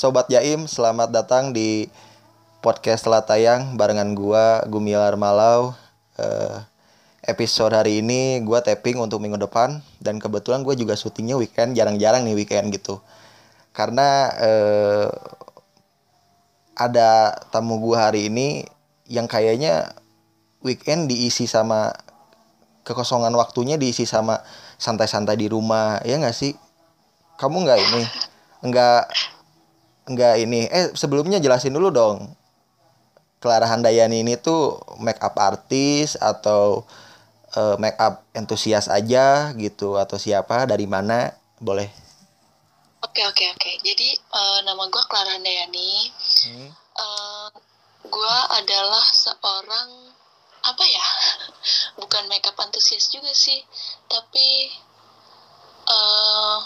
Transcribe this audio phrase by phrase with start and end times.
[0.00, 1.84] Sobat Jaim, selamat datang di
[2.64, 5.76] podcast telah tayang barengan gua Gumilar Malau.
[6.16, 6.56] Eh,
[7.28, 12.24] episode hari ini gua tapping untuk minggu depan dan kebetulan gue juga syutingnya weekend, jarang-jarang
[12.24, 12.96] nih weekend gitu.
[13.76, 15.12] Karena eh,
[16.80, 18.64] ada tamu gua hari ini
[19.04, 19.92] yang kayaknya
[20.64, 21.92] weekend diisi sama
[22.88, 24.40] kekosongan waktunya diisi sama
[24.80, 26.56] santai-santai di rumah ya nggak sih
[27.36, 28.02] kamu nggak ini
[28.64, 29.04] nggak
[30.10, 32.34] nggak ini eh sebelumnya jelasin dulu dong
[33.40, 36.84] Clara Handayani ini tuh make up artis atau
[37.56, 41.88] uh, make up entusias aja gitu atau siapa dari mana boleh
[43.00, 43.72] Oke oke oke.
[43.80, 46.12] Jadi uh, nama gue Clara Handayani.
[46.44, 46.68] Hmm.
[47.00, 47.48] Uh,
[48.04, 49.88] gue adalah seorang
[50.60, 51.06] apa ya?
[52.00, 53.56] Bukan makeup antusias juga sih,
[54.04, 54.68] tapi
[55.88, 56.60] uh,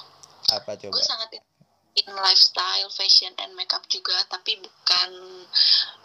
[0.59, 0.91] apa coba?
[0.91, 1.39] Gue sangat
[1.95, 5.11] in lifestyle, fashion, and makeup juga, tapi bukan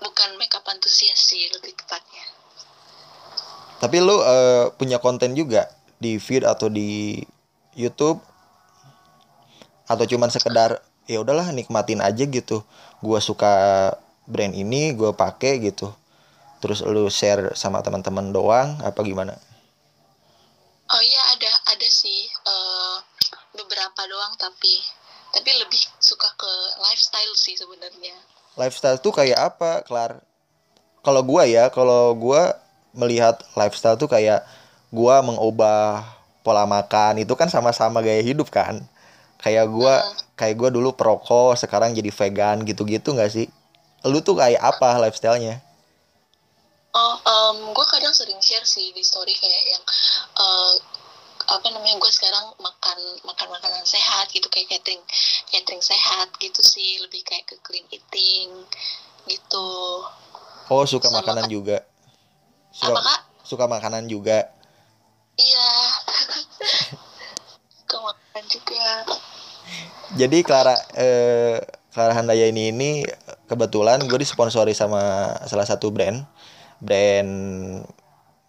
[0.01, 2.25] bukan makeup antusias sih lebih tepatnya.
[3.79, 7.19] Tapi lu uh, punya konten juga di feed atau di
[7.73, 8.19] YouTube
[9.89, 12.61] atau cuman sekedar ya udahlah nikmatin aja gitu.
[13.01, 13.95] Gua suka
[14.29, 15.89] brand ini, gue pakai gitu.
[16.61, 19.33] Terus lu share sama teman-teman doang apa gimana?
[20.89, 22.97] Oh iya ada ada sih uh,
[23.53, 24.73] beberapa doang tapi
[25.39, 26.51] tapi lebih suka ke
[26.83, 28.11] lifestyle sih sebenarnya.
[28.59, 30.19] Lifestyle tuh kayak apa Klar
[30.99, 32.59] kalau gua ya kalau gua
[32.91, 34.43] melihat lifestyle tuh kayak
[34.91, 36.03] gua mengubah
[36.43, 38.83] pola makan itu kan sama-sama gaya hidup kan?
[39.39, 40.11] Kayak gua uh.
[40.35, 43.47] kayak gua dulu perokok sekarang jadi vegan gitu-gitu nggak sih?
[44.03, 45.63] Lu tuh kayak apa lifestylenya?
[46.89, 49.83] Oh um, gue kadang sering share sih di story kayak yang
[50.41, 50.73] uh,
[51.49, 55.01] apa namanya gue sekarang makan makan makanan sehat gitu kayak catering
[55.49, 58.49] catering sehat gitu sih lebih kayak ke clean eating
[59.25, 59.69] gitu.
[60.69, 61.81] Oh suka Sama makanan juga?
[62.69, 63.19] Suka, apa kak?
[63.41, 64.53] suka makanan juga?
[65.39, 65.71] Iya.
[67.79, 68.85] Suka makanan juga.
[70.13, 71.57] Jadi Clara eh,
[71.89, 72.89] Clara Handaya ini ini
[73.49, 76.21] kebetulan gue disponsori sama salah satu brand
[76.77, 77.33] brand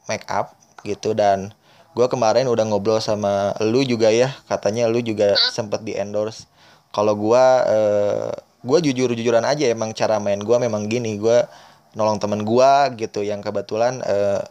[0.09, 0.53] make up
[0.85, 1.57] gitu dan
[1.91, 5.51] gue kemarin udah ngobrol sama lu juga ya katanya lu juga hmm?
[5.51, 6.47] sempet di endorse
[6.95, 8.31] kalau gue uh,
[8.61, 11.43] gue jujur jujuran aja emang cara main gue memang gini gue
[11.99, 14.43] nolong temen gue gitu yang kebetulan uh,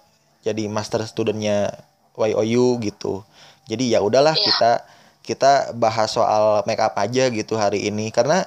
[0.43, 1.71] jadi master studentnya
[2.19, 3.23] YOU gitu
[3.71, 4.45] jadi ya udahlah yeah.
[4.45, 4.71] kita
[5.23, 8.43] kita bahas soal make up aja gitu hari ini karena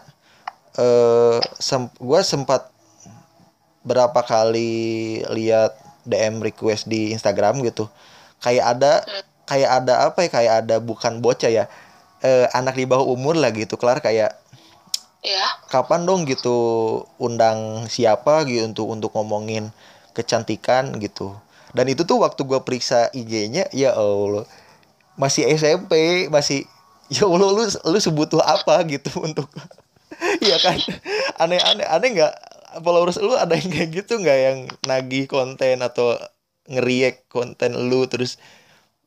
[0.76, 2.68] uh, sem gue sempat
[3.86, 7.86] berapa kali lihat DM request di Instagram gitu
[8.42, 8.92] kayak ada
[9.46, 11.64] kayak ada apa ya kayak ada bukan bocah ya
[12.22, 14.38] eh, anak di bawah umur lah gitu kelar kayak
[15.22, 15.46] ya.
[15.70, 16.54] kapan dong gitu
[17.18, 19.70] undang siapa gitu untuk untuk ngomongin
[20.12, 21.32] kecantikan gitu.
[21.72, 24.44] Dan itu tuh waktu gue periksa IG-nya ya allah
[25.16, 26.68] masih SMP masih
[27.08, 29.48] ya allah lu lu sebutuh apa gitu untuk
[30.22, 30.78] Iya kan?
[31.40, 32.34] Aneh aneh aneh nggak?
[32.80, 36.16] Followers lu ada yang kayak gitu nggak yang nagih konten atau
[36.70, 38.38] ngeriak konten lu terus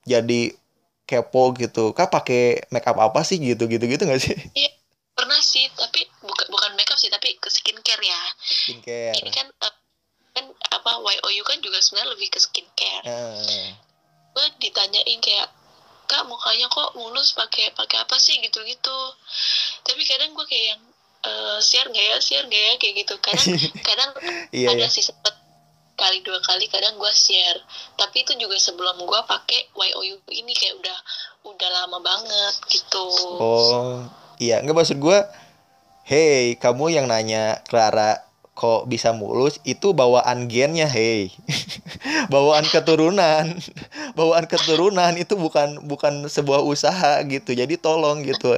[0.03, 0.53] jadi
[1.05, 1.93] kepo gitu.
[1.93, 4.35] Kak pakai makeup apa sih gitu gitu gitu nggak sih?
[4.59, 4.71] Iya
[5.15, 8.21] pernah sih tapi bukan bukan makeup sih tapi ke skincare ya.
[8.43, 9.15] Skincare.
[9.15, 9.73] Ini kan uh,
[10.35, 10.45] kan
[10.75, 10.91] apa
[11.31, 13.05] YOU kan juga sebenarnya lebih ke skincare.
[13.07, 13.71] Uh.
[14.35, 15.47] gue ditanyain kayak
[16.11, 18.35] kak mukanya kok mulus pakai pakai apa sih?
[18.43, 18.97] gitu gitu
[19.87, 20.81] tapi kadang gue kayak yang
[21.23, 22.73] uh, share nggak ya share nggak ya?
[22.75, 23.15] kayak gitu.
[23.23, 23.47] Kadang
[23.87, 24.11] kadang
[24.51, 24.91] iya, ada iya.
[24.91, 25.44] sih sempet
[25.95, 27.59] kali dua kali kadang gue share.
[27.95, 30.97] Tapi itu juga sebelum gue pakai YOU ini kayak udah
[31.51, 33.07] udah lama banget gitu.
[33.39, 34.03] Oh
[34.37, 34.59] iya.
[34.61, 35.19] Nggak maksud gue
[36.05, 38.21] hey kamu yang nanya Clara
[38.55, 41.31] kok bisa mulus itu bawaan gennya hey.
[42.33, 43.55] Bawaan keturunan.
[44.19, 47.51] Bawaan keturunan itu bukan bukan sebuah usaha gitu.
[47.55, 48.55] Jadi tolong gitu.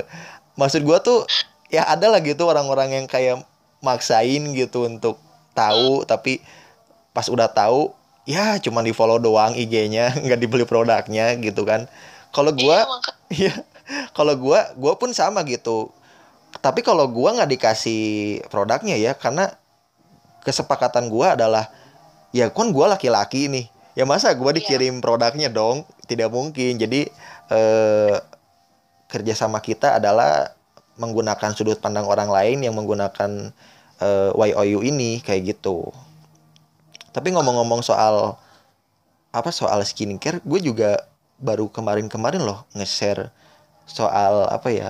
[0.57, 1.25] Maksud gue tuh
[1.73, 3.43] ya ada lah gitu orang-orang yang kayak
[3.81, 5.21] maksain gitu untuk
[5.57, 6.41] tahu tapi
[7.17, 7.97] pas udah tahu
[8.29, 11.89] ya cuma di follow doang IG-nya nggak dibeli produknya gitu kan.
[12.29, 12.85] Kalau gua
[13.33, 13.53] iya, iya
[14.13, 15.89] kalau gua gua pun sama gitu.
[16.61, 18.03] Tapi kalau gua nggak dikasih
[18.53, 19.49] produknya ya karena
[20.45, 21.73] kesepakatan gua adalah
[22.29, 23.65] ya kan gua laki-laki nih.
[23.97, 24.61] Ya masa gua iya.
[24.61, 25.89] dikirim produknya dong?
[26.05, 26.77] Tidak mungkin.
[26.77, 27.09] Jadi
[27.49, 28.15] eh,
[29.09, 30.53] kerjasama kita adalah
[31.01, 33.49] menggunakan sudut pandang orang lain yang menggunakan
[33.97, 35.89] eh, YOU ini kayak gitu
[37.17, 38.37] tapi ngomong-ngomong soal
[39.33, 41.01] apa soal skincare gue juga
[41.41, 43.33] baru kemarin-kemarin loh nge-share
[43.89, 44.89] soal apa ya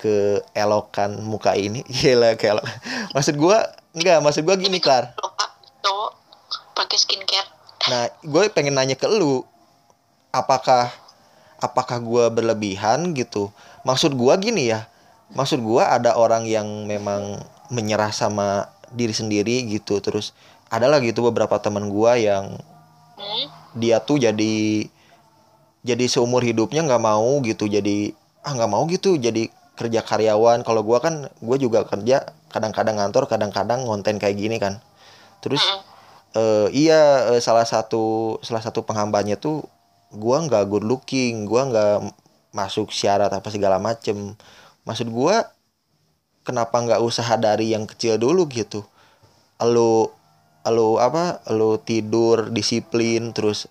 [0.00, 1.84] keelokan muka ini.
[2.00, 2.64] Gila keelok.
[3.12, 3.58] Maksud gue
[3.94, 5.12] enggak maksud gue gini klar
[5.80, 6.10] cowok
[6.74, 7.48] pakai skincare.
[7.88, 9.46] Nah gue pengen nanya ke lu
[10.34, 10.90] apakah
[11.62, 13.54] apakah gue berlebihan gitu?
[13.86, 14.90] Maksud gue gini ya
[15.34, 17.38] maksud gue ada orang yang memang
[17.70, 20.34] menyerah sama diri sendiri gitu terus
[20.70, 22.56] adalah gitu beberapa teman gue yang
[23.18, 23.44] hmm?
[23.76, 24.86] dia tuh jadi
[25.82, 28.14] jadi seumur hidupnya nggak mau gitu jadi
[28.46, 29.50] ah nggak mau gitu jadi
[29.80, 30.60] kerja karyawan.
[30.60, 34.84] Kalau gue kan gue juga kerja kadang-kadang ngantor kadang-kadang ngonten kayak gini kan.
[35.40, 35.64] Terus
[36.36, 39.64] uh, iya uh, salah satu salah satu penghambanya tuh
[40.12, 42.12] gue nggak good looking gue nggak
[42.52, 44.36] masuk syarat apa segala macem.
[44.84, 45.36] Maksud gue
[46.44, 48.84] kenapa nggak usaha dari yang kecil dulu gitu?
[49.64, 50.12] Lo
[50.68, 53.64] lo apa lo tidur disiplin terus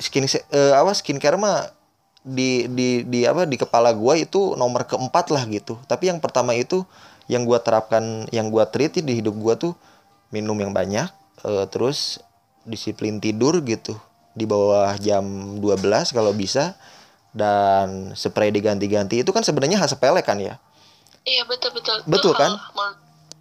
[0.00, 1.72] skin uh, apa skincare mah
[2.20, 5.80] di di di apa di kepala gue itu nomor keempat lah gitu.
[5.88, 6.84] Tapi yang pertama itu
[7.32, 9.72] yang gue terapkan yang gue treat di hidup gue tuh
[10.28, 11.08] minum yang banyak
[11.44, 12.20] uh, terus
[12.68, 13.96] disiplin tidur gitu.
[14.36, 16.76] Di bawah jam 12 kalau bisa
[17.32, 19.24] dan spray diganti-ganti.
[19.24, 20.60] Itu kan sebenarnya hal sepele kan ya?
[21.24, 22.04] Iya betul betul.
[22.04, 22.56] Betul kan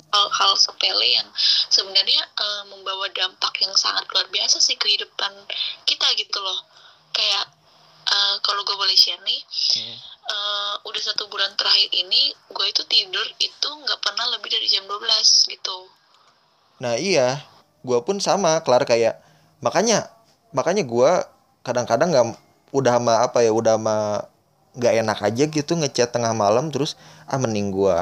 [0.09, 1.27] hal-hal sepele yang
[1.69, 5.33] sebenarnya uh, membawa dampak yang sangat luar biasa sih kehidupan
[5.85, 6.59] kita gitu loh
[7.13, 7.45] kayak
[8.09, 9.41] uh, kalau gue boleh share nih
[9.77, 9.97] hmm.
[10.29, 14.85] uh, udah satu bulan terakhir ini gue itu tidur itu nggak pernah lebih dari jam
[14.89, 15.77] 12 gitu
[16.79, 17.43] nah iya
[17.85, 19.19] gue pun sama kelar kayak
[19.61, 20.09] makanya
[20.55, 21.11] makanya gue
[21.61, 22.27] kadang-kadang nggak
[22.73, 23.97] udah sama apa ya udah sama
[24.79, 26.95] nggak enak aja gitu ngechat tengah malam terus
[27.27, 27.97] ah mending gue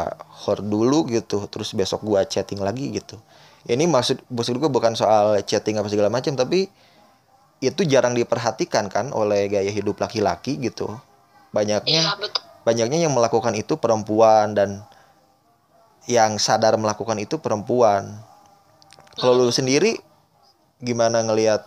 [0.45, 1.49] hor dulu gitu.
[1.49, 3.17] Terus besok gue chatting lagi gitu.
[3.65, 6.69] Ini maksud maksud gue bukan soal chatting apa segala macam tapi
[7.57, 10.93] itu jarang diperhatikan kan oleh gaya hidup laki-laki gitu.
[11.49, 12.13] Banyaknya ya,
[12.61, 14.85] banyaknya yang melakukan itu perempuan dan
[16.05, 18.21] yang sadar melakukan itu perempuan.
[19.17, 19.97] Kalau lu sendiri
[20.77, 21.65] gimana ngelihat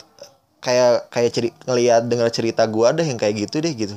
[0.62, 3.96] kayak kayak ceri ngelihat dengar cerita gua deh yang kayak gitu deh gitu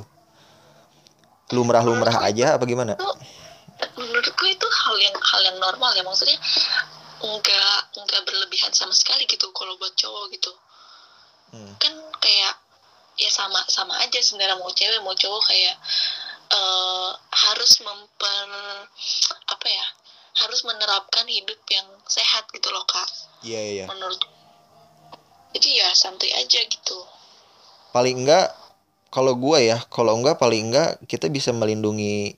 [1.54, 2.98] lumrah lumrah aja apa gimana?
[3.94, 6.02] menurutku itu hal yang hal yang normal ya.
[6.02, 6.38] Maksudnya
[7.22, 10.52] enggak enggak berlebihan sama sekali gitu kalau buat cowok gitu.
[11.54, 11.70] Hmm.
[11.78, 12.58] kan kayak
[13.14, 15.78] ya sama sama aja sebenarnya mau cewek mau cowok kayak
[16.50, 18.48] uh, harus memper
[19.46, 19.86] apa ya
[20.34, 23.06] harus menerapkan hidup yang sehat gitu loh kak.
[23.46, 23.78] Iya yeah, iya.
[23.84, 23.86] Yeah.
[23.86, 24.18] menurut
[25.54, 26.98] jadi ya santai aja gitu.
[27.94, 28.50] Paling enggak
[29.14, 32.34] kalau gue ya kalau enggak paling enggak kita bisa melindungi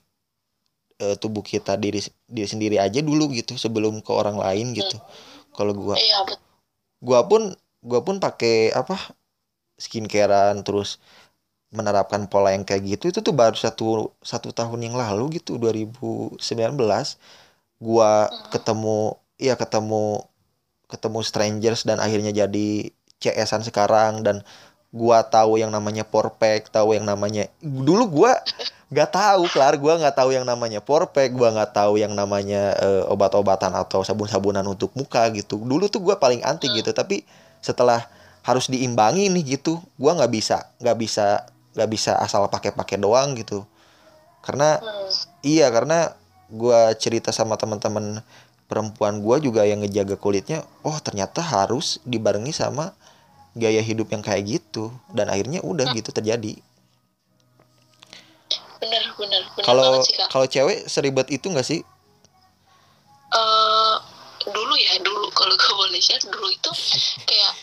[1.01, 5.57] uh, tubuh kita diri diri sendiri aja dulu gitu sebelum ke orang lain gitu hmm.
[5.57, 6.21] kalau gue iya,
[7.01, 9.17] gue pun gue pun pakai apa
[9.81, 11.01] skincarean terus
[11.73, 16.39] menerapkan pola yang kayak gitu itu tuh baru satu satu tahun yang lalu gitu 2019
[17.83, 20.23] gua ketemu ya ketemu
[20.87, 24.47] ketemu strangers dan akhirnya jadi CS-an sekarang dan
[24.91, 28.39] gua tahu yang namanya porpek tahu yang namanya dulu gua
[28.87, 33.03] nggak tahu kelar gua nggak tahu yang namanya porpek gua nggak tahu yang namanya uh,
[33.11, 35.59] obat-obatan atau sabun-sabunan untuk muka gitu.
[35.59, 37.27] Dulu tuh gua paling anti gitu tapi
[37.59, 38.07] setelah
[38.47, 41.43] harus diimbangi nih gitu gue nggak bisa nggak bisa
[41.75, 43.67] nggak bisa asal pakai-pakai doang gitu.
[44.39, 44.79] Karena
[45.43, 46.15] iya karena
[46.47, 48.23] gue cerita sama teman-teman
[48.71, 52.95] perempuan gue juga yang ngejaga kulitnya oh ternyata harus dibarengi sama
[53.57, 55.97] gaya hidup yang kayak gitu dan akhirnya udah hmm.
[55.99, 56.53] gitu terjadi.
[58.77, 61.81] Bener bener kalau kalau cewek seribet itu nggak sih?
[63.33, 63.97] Uh,
[64.47, 65.27] dulu ya dulu.
[65.33, 66.71] Kalau gue boleh share dulu itu
[67.25, 67.53] kayak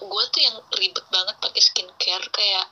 [0.00, 2.26] gue tuh yang ribet banget pakai skincare.
[2.32, 2.66] Kayak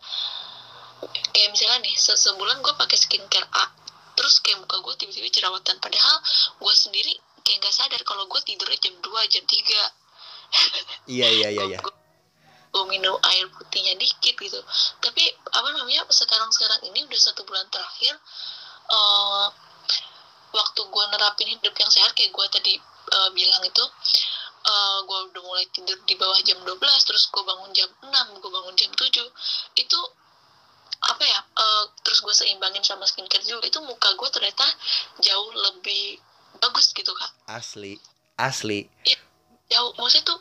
[1.37, 3.67] kayak misalnya nih se sebulan gue pakai skincare A
[4.13, 5.77] terus kayak muka gue tiba-tiba jerawatan.
[5.79, 6.17] Padahal
[6.59, 7.13] gue sendiri
[7.43, 10.03] kayak nggak sadar kalau gue tidurnya jam 2 jam 3
[11.11, 11.79] iya iya iya iya
[12.73, 14.61] gue minum air putihnya dikit gitu.
[15.05, 18.17] Tapi apa namanya sekarang sekarang ini udah satu bulan terakhir
[18.89, 19.47] uh,
[20.53, 22.75] waktu gue nerapin hidup yang sehat kayak gue tadi
[23.13, 26.77] uh, bilang itu uh, eh, gue udah mulai tidur di bawah jam 12
[27.09, 29.09] terus gue bangun jam 6 gue bangun jam 7
[29.81, 30.01] itu
[31.03, 34.65] apa ya uh, terus gue seimbangin sama skincare juga itu muka gue ternyata
[35.25, 36.21] jauh lebih
[36.61, 37.33] bagus gitu kak.
[37.49, 37.97] Asli
[38.43, 38.87] asli.
[39.07, 39.19] Ya,
[39.73, 40.39] jauh maksudnya tuh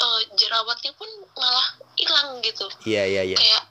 [0.00, 1.68] uh, jerawatnya pun malah
[1.98, 3.62] hilang gitu iya iya iya kayak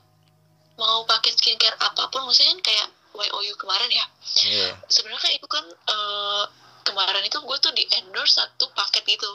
[0.78, 4.06] mau pakai skincare apa pun maksudnya kan kayak YOU kemarin ya
[4.48, 4.74] yeah.
[4.88, 6.46] sebenarnya itu kan uh,
[6.88, 9.30] kemarin itu gue tuh di endorse satu paket gitu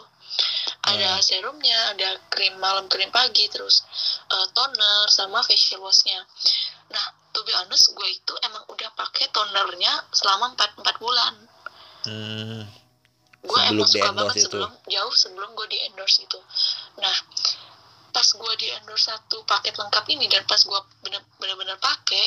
[0.87, 1.23] ada hmm.
[1.23, 3.87] serumnya ada krim malam krim pagi terus
[4.33, 6.19] uh, toner sama facial washnya
[6.91, 11.35] nah to be honest gue itu emang udah pakai tonernya selama 4 4 bulan
[12.09, 12.63] hmm.
[13.47, 14.45] Gue emang suka banget itu.
[14.51, 16.39] sebelum jauh sebelum gue di endorse gitu.
[16.99, 17.17] Nah
[18.11, 20.81] pas gue di endorse satu paket lengkap ini dan pas gue
[21.39, 22.25] bener-bener pakai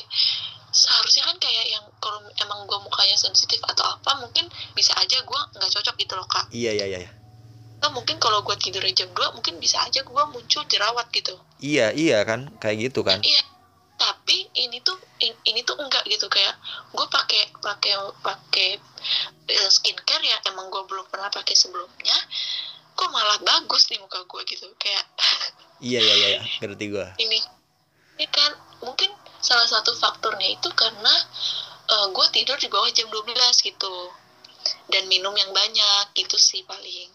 [0.69, 4.45] seharusnya kan kayak yang kalau emang gue mukanya sensitif atau apa mungkin
[4.77, 6.45] bisa aja gue nggak cocok gitu loh kak.
[6.53, 7.11] Iya iya iya
[7.79, 11.39] atau mungkin kalau gue tidur jam 2 mungkin bisa aja gue muncul jerawat gitu.
[11.63, 12.51] Iya iya kan?
[12.59, 13.23] Kayak gitu kan?
[13.23, 13.43] Nah, iya.
[13.95, 16.25] Tapi ini tuh ini tuh enggak gitu.
[16.31, 16.55] Kayak
[16.95, 18.69] gue pakai pakai pakai
[19.49, 22.17] eh, skincare ya emang gue belum pernah pakai sebelumnya
[22.99, 24.67] kok malah bagus di muka gue gitu.
[24.79, 25.05] Kayak
[25.89, 27.39] iya iya iya ngerti gue ini
[28.19, 28.51] ini kan
[28.83, 31.13] mungkin salah satu faktornya itu karena
[31.87, 33.95] uh, eh, gue tidur di bawah jam 12 gitu.
[34.91, 37.07] Dan minum yang banyak gitu sih paling.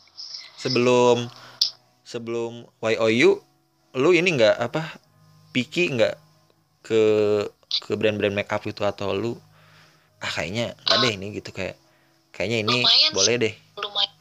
[0.57, 1.29] Sebelum
[2.09, 3.43] sebelum YOU
[3.95, 4.99] lu ini nggak apa
[5.55, 6.15] picky nggak
[6.83, 7.03] ke
[7.83, 9.35] ke brand-brand make up itu atau lu
[10.23, 11.51] ah kayaknya nggak deh ini gitu.
[11.51, 11.77] Kayak
[12.31, 13.55] kayaknya ini lumayan boleh deh.
[13.81, 14.13] Lumayan.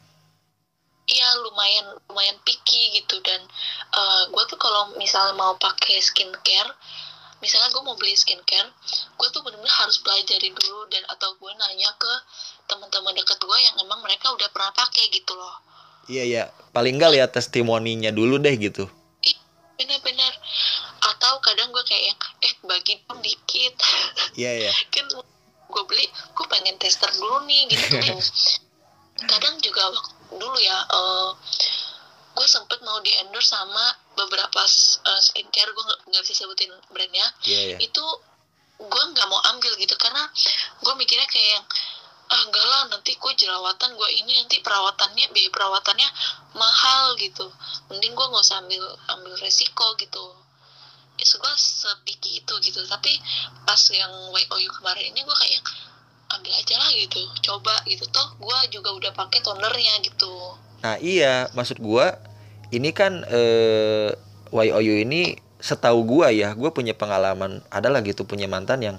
[1.03, 3.19] Iya lumayan lumayan picky gitu.
[3.22, 3.41] Dan
[3.93, 6.72] uh, eh, gue tuh kalau misalnya mau pakai skincare
[7.43, 8.72] misalnya gue mau beli skincare
[9.19, 12.13] gue tuh bener-bener harus pelajari dulu dan atau gue nanya ke
[12.72, 15.60] teman-teman deket gue yang emang mereka udah pernah pakai gitu loh.
[16.07, 16.43] Iya iya.
[16.72, 18.88] Paling nggak lihat testimoninya dulu deh gitu.
[19.75, 20.31] Bener-bener
[21.03, 23.74] atau kadang gue kayak yang eh bagi dong dikit.
[24.39, 24.72] Iya iya.
[24.89, 25.05] Kan
[25.74, 28.17] gue beli gue pengen tester dulu nih gitu kan.
[29.29, 31.38] Kadang juga waktu dulu ya uh,
[32.33, 37.77] gue sempet mau di endorse sama beberapa uh, skincare gue nggak bisa sebutin brandnya yeah,
[37.77, 37.79] yeah.
[37.79, 38.01] itu
[38.81, 40.25] gue nggak mau ambil gitu karena
[40.81, 41.65] gue mikirnya kayak yang
[42.33, 46.10] ah enggak lah nanti gue jerawatan gue ini nanti perawatannya biaya perawatannya
[46.57, 47.45] mahal gitu.
[47.93, 48.83] Mending gue nggak usah ambil
[49.13, 50.10] ambil resiko gitu.
[50.10, 50.42] itu
[51.25, 52.83] gue sepiki itu gitu.
[52.87, 53.13] Tapi
[53.63, 55.61] pas yang YOU kemarin ini gue kayak
[56.35, 57.21] ambil aja lah gitu.
[57.39, 58.03] Coba gitu.
[58.11, 60.33] Toh gue juga udah pakai tonernya gitu.
[60.83, 61.47] Nah iya.
[61.55, 62.05] Maksud gue
[62.75, 64.11] ini kan eh,
[64.51, 68.97] YOU ini setahu gue ya gue punya pengalaman adalah gitu punya mantan yang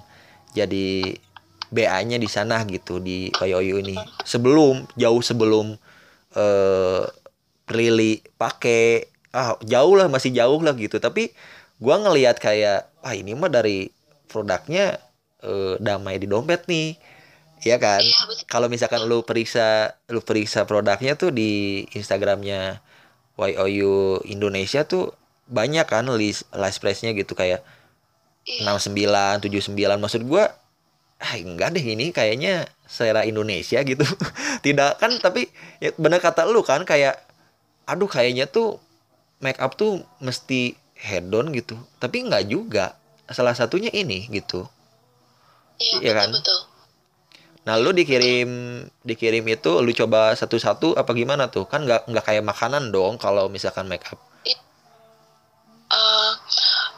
[0.57, 1.21] jadi
[1.69, 3.99] BA-nya di sana gitu di YOU ini.
[4.25, 5.77] Sebelum jauh sebelum
[6.35, 7.05] eh
[7.65, 9.09] Prilly pakai.
[9.35, 11.03] Ah jauh lah masih jauh lah gitu.
[11.03, 11.35] Tapi
[11.83, 13.91] gue ngelihat kayak ah ini mah dari
[14.31, 14.99] produknya
[15.45, 16.97] eh, damai di dompet nih
[17.65, 18.05] Iya kan?
[18.05, 22.85] Iya, Kalau misalkan lu periksa lu periksa produknya tuh di Instagramnya
[23.41, 25.17] YOU Indonesia tuh
[25.49, 27.65] banyak kan list list price-nya gitu kayak
[28.61, 30.45] enam sembilan tujuh sembilan maksud gua
[31.25, 34.05] ah enggak deh ini kayaknya selera Indonesia gitu.
[34.67, 35.49] Tidak kan tapi
[35.81, 37.17] ya benar kata lu kan kayak
[37.89, 38.77] aduh kayaknya tuh
[39.41, 41.79] make up tuh mesti head on gitu.
[41.99, 42.87] Tapi enggak juga.
[43.31, 44.69] Salah satunya ini gitu.
[45.81, 46.31] Iya, ya kan?
[46.31, 46.61] betul.
[47.65, 48.49] Nah, lu dikirim
[49.01, 51.65] dikirim itu lu coba satu-satu apa gimana tuh?
[51.65, 54.21] Kan nggak nggak kayak makanan dong kalau misalkan make up.
[55.95, 56.33] Uh,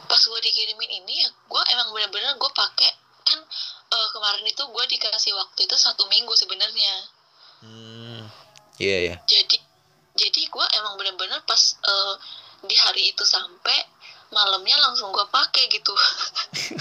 [0.06, 2.88] pas gue dikirimin ini ya gue emang bener-bener gue pakai
[3.26, 3.38] kan
[3.92, 6.94] uh, kemarin itu gue dikasih waktu itu satu minggu sebenarnya.
[7.60, 8.20] Hmm,
[8.80, 9.08] iya yeah, iya.
[9.10, 9.18] Yeah.
[9.26, 9.56] Jadi
[10.16, 12.14] jadi gue emang bener-bener pas uh,
[12.66, 13.78] di hari itu sampai
[14.34, 15.94] malamnya langsung gue pakai gitu.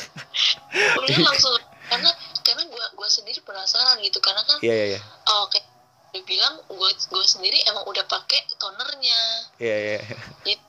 [1.02, 1.54] Udah langsung
[1.86, 2.10] karena
[2.42, 5.04] karena gue gue sendiri penasaran gitu karena kan yeah, yeah, yeah.
[5.30, 5.66] oh kayak
[6.14, 9.22] dia bilang gue gue sendiri emang udah pakai tonernya
[9.62, 10.02] iya yeah,
[10.46, 10.60] yeah.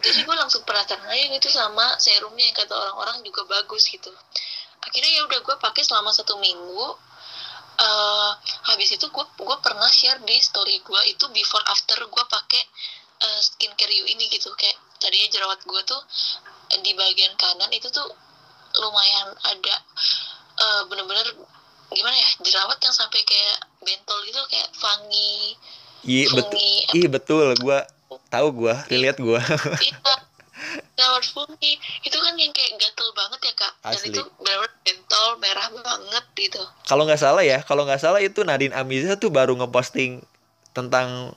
[0.00, 4.08] jadi gue langsung penasaran aja gitu sama serumnya yang kata orang-orang juga bagus gitu
[4.80, 6.84] akhirnya ya udah gue pakai selama satu minggu
[7.80, 8.30] uh,
[8.72, 12.62] habis itu gue gue pernah share di story gue itu before after gue pakai
[13.20, 14.50] uh, skincare you ini gitu.
[14.56, 16.00] Kayak tadinya jerawat gue tuh
[16.80, 18.06] di bagian kanan itu tuh
[18.78, 19.74] lumayan ada
[20.60, 21.26] uh, bener-bener
[21.90, 25.58] gimana ya jerawat yang sampai kayak bentol gitu kayak fungi
[26.06, 26.60] iya betul.
[26.94, 27.46] iya betul.
[27.58, 27.78] Gue
[28.30, 29.40] tahu gue relate gue
[29.86, 29.98] iya.
[30.94, 31.80] Jerawat fungi.
[32.04, 33.72] Itu kan yang kayak gatel banget ya kak.
[33.80, 34.12] Asli.
[34.12, 36.62] dan itu benar bentol merah banget gitu.
[36.84, 40.20] Kalau nggak salah ya kalau nggak salah itu Nadine Amiza tuh baru ngeposting
[40.76, 41.34] tentang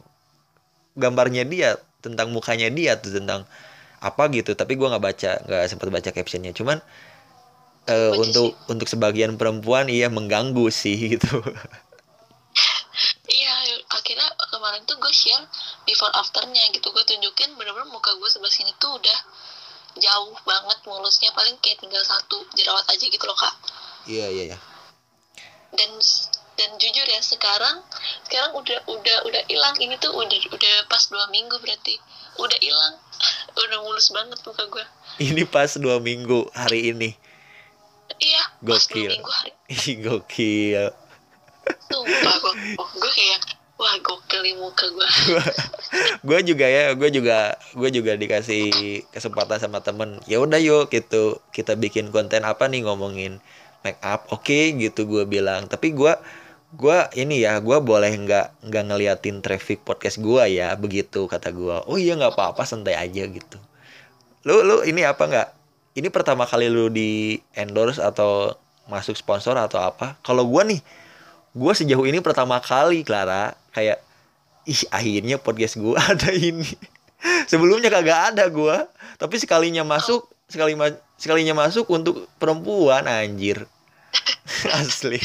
[0.94, 3.48] gambarnya dia tentang mukanya dia tuh tentang
[4.04, 4.54] apa gitu.
[4.54, 6.52] Tapi gue nggak baca nggak sempat baca captionnya.
[6.52, 6.78] Cuman
[7.88, 8.72] uh, untuk sih.
[8.72, 11.40] untuk sebagian perempuan iya mengganggu sih gitu.
[13.24, 13.54] Iya
[13.90, 15.48] akhirnya kemarin tuh gue share
[15.88, 16.92] before afternya gitu.
[16.92, 19.20] Gue tunjukin bener-bener muka gue sebelah sini tuh udah
[19.98, 21.32] jauh banget mulusnya.
[21.32, 23.56] Paling kayak tinggal satu jerawat aja gitu loh kak.
[24.06, 24.60] Iya iya iya.
[25.74, 25.90] Dan
[26.54, 27.82] dan jujur ya sekarang
[28.30, 29.76] sekarang udah udah udah hilang.
[29.78, 31.98] Ini tuh udah udah pas dua minggu berarti.
[32.38, 32.96] Udah hilang.
[33.54, 34.86] Udah mulus banget muka gue
[35.22, 37.14] ini pas dua minggu hari ini.
[38.64, 39.14] Gokil.
[39.74, 40.90] ih gokil.
[41.90, 43.40] Sumpah gue gue kayak
[43.78, 45.08] wah gokil nih muka gue
[46.28, 50.18] gue juga ya gue juga gue juga dikasih kesempatan sama temen.
[50.26, 51.44] Ya udah yuk gitu.
[51.54, 53.38] Kita bikin konten apa nih ngomongin
[53.86, 54.26] make up.
[54.34, 55.70] Oke okay, gitu gue bilang.
[55.70, 56.14] Tapi gue
[56.74, 61.86] gue ini ya gue boleh nggak nggak ngeliatin traffic podcast gue ya begitu kata gue
[61.86, 63.62] oh iya nggak apa-apa santai aja gitu.
[64.42, 65.50] Lu lu ini apa nggak?
[65.94, 68.58] Ini pertama kali lu di endorse atau
[68.90, 70.18] masuk sponsor atau apa?
[70.26, 70.82] Kalau gue nih
[71.54, 74.02] gue sejauh ini pertama kali Clara kayak
[74.66, 76.74] ih akhirnya podcast gue ada ini.
[77.46, 78.78] Sebelumnya kagak ada gue
[79.22, 80.90] tapi sekalinya masuk sekali ma
[81.22, 83.70] sekalinya masuk untuk perempuan anjir.
[84.82, 85.22] Asli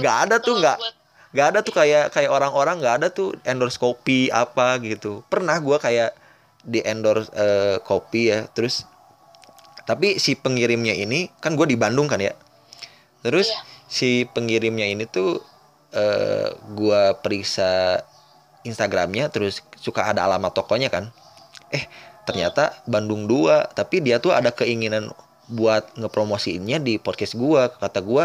[0.00, 0.78] nggak ada tuh nggak
[1.32, 5.24] nggak ada tuh kayak kayak orang-orang nggak ada tuh endorse kopi apa gitu.
[5.26, 6.12] Pernah gue kayak
[6.62, 8.86] di endorse uh, kopi ya terus
[9.82, 12.36] tapi si pengirimnya ini kan gue di Bandung kan ya?
[13.24, 13.60] Terus iya.
[13.88, 15.40] si pengirimnya ini tuh
[15.96, 18.02] uh, gue periksa
[18.62, 21.10] Instagramnya terus suka ada alamat tokonya kan?
[21.74, 21.88] Eh
[22.22, 25.10] ternyata Bandung 2 tapi dia tuh ada keinginan
[25.50, 28.24] buat ngepromosiinnya di podcast gue kata gue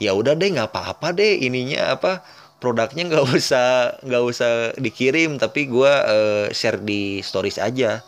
[0.00, 2.24] ya udah deh nggak apa-apa deh ininya apa
[2.60, 8.00] produknya nggak usah nggak usah dikirim tapi gue uh, share di stories aja.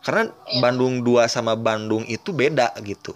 [0.00, 0.60] Karena ya.
[0.64, 3.12] Bandung 2 sama Bandung itu beda gitu.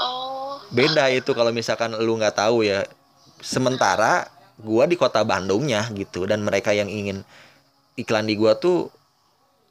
[0.00, 0.56] Oh.
[0.72, 2.88] Beda itu kalau misalkan lu nggak tahu ya.
[3.44, 4.26] Sementara
[4.58, 7.22] gua di kota Bandungnya gitu dan mereka yang ingin
[7.94, 8.88] iklan di gua tuh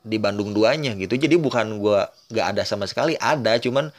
[0.06, 1.18] di Bandung duanya gitu.
[1.18, 3.90] Jadi bukan gua nggak ada sama sekali ada cuman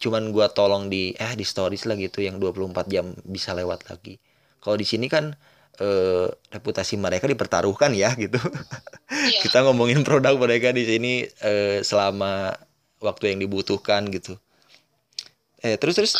[0.00, 4.16] cuman gua tolong di eh di stories lah gitu yang 24 jam bisa lewat lagi.
[4.60, 5.32] Kalau di sini kan
[5.80, 8.40] eh, reputasi mereka dipertaruhkan ya gitu.
[9.12, 9.40] Iya.
[9.44, 12.56] kita ngomongin produk mereka di sini eh, selama
[13.04, 14.40] waktu yang dibutuhkan gitu.
[15.60, 16.14] Eh terus terus?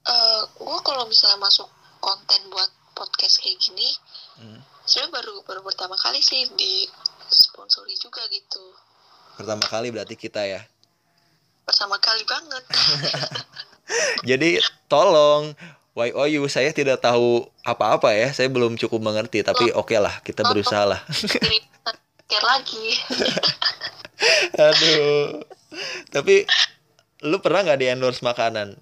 [0.00, 1.68] Uh, gua kalau misalnya masuk
[2.00, 3.88] konten buat podcast kayak gini
[4.40, 4.60] hmm.
[4.84, 6.88] sebenarnya baru baru pertama kali sih di
[7.30, 8.64] sponsori juga gitu.
[9.40, 10.60] Pertama kali berarti kita ya
[11.70, 12.64] pertama kali banget.
[14.34, 14.58] Jadi
[14.90, 15.54] tolong
[15.94, 16.50] YOU?
[16.50, 18.34] Saya tidak tahu apa-apa ya.
[18.34, 19.86] Saya belum cukup mengerti tapi oh.
[19.86, 21.00] oke okay lah kita oh, berusaha lah.
[22.30, 22.86] Lagi.
[24.66, 25.46] Aduh.
[26.10, 26.42] Tapi
[27.22, 28.74] lu pernah nggak di endorse makanan?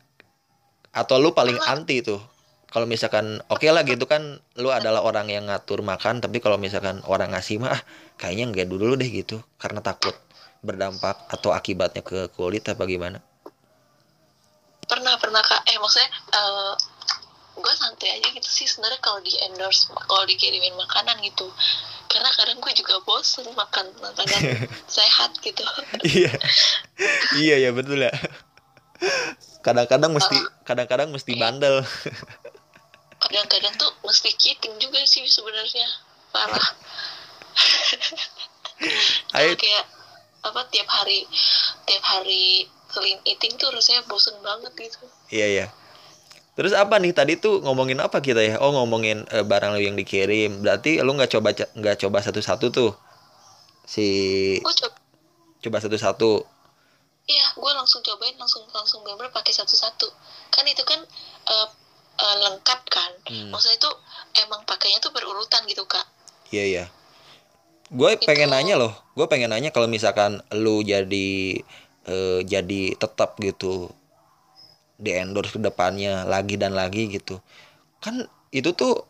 [0.96, 2.24] Atau lu paling anti tuh?
[2.68, 6.61] Kalau misalkan oke okay lah gitu kan lu adalah orang yang ngatur makan tapi kalau
[6.61, 7.81] misalkan orang ngasih mah ah,
[8.20, 9.40] kayaknya nggak dulu deh gitu.
[9.61, 10.16] Karena takut
[10.62, 13.22] berdampak atau akibatnya ke kulit apa gimana?
[14.88, 15.62] Pernah pernah kak.
[15.68, 16.72] Eh maksudnya uh, eh,
[17.58, 21.46] gue santai aja gitu sih sebenarnya kalau di endorse kalau dikirimin makanan gitu.
[22.08, 24.42] Karena kadang gue juga bosen makan makanan
[24.96, 25.62] sehat gitu.
[26.02, 26.32] Iya.
[27.36, 28.12] Iya ya betul ya.
[29.62, 30.44] Kadang-kadang mesti eh.
[30.66, 31.84] kadang-kadang mesti bandel.
[33.18, 35.86] Kadang-kadang tuh mesti cheating juga sih sebenarnya.
[36.32, 36.66] Parah.
[39.34, 39.58] Ayo.
[39.58, 39.97] kayak
[40.48, 41.28] apa tiap hari
[41.84, 45.04] tiap hari clean eating tuh rasanya bosen banget gitu.
[45.28, 45.66] Iya iya.
[46.58, 48.58] Terus apa nih tadi tuh ngomongin apa kita ya?
[48.58, 50.64] Oh ngomongin uh, barang lo yang dikirim.
[50.64, 52.92] Berarti lo nggak coba nggak coba satu-satu tuh?
[53.87, 54.06] Si
[54.64, 54.96] oh, coba
[55.62, 56.32] coba satu-satu.
[57.28, 60.08] Iya gue langsung cobain langsung langsung bener pakai satu-satu.
[60.50, 60.98] Kan itu kan
[61.46, 61.68] uh,
[62.18, 63.12] uh, lengkap kan?
[63.28, 63.52] Hmm.
[63.52, 63.90] maksudnya itu
[64.42, 66.08] emang pakainya tuh berurutan gitu kak.
[66.50, 66.84] Iya iya
[67.88, 71.61] gue pengen nanya loh gue pengen nanya kalau misalkan lu jadi
[72.09, 73.88] uh, jadi tetap gitu
[74.98, 77.40] di endorse ke depannya lagi dan lagi gitu
[78.03, 79.09] kan itu tuh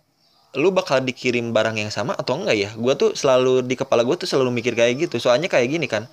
[0.57, 2.71] lu bakal dikirim barang yang sama atau enggak ya?
[2.73, 6.09] Gue tuh selalu di kepala gue tuh selalu mikir kayak gitu soalnya kayak gini kan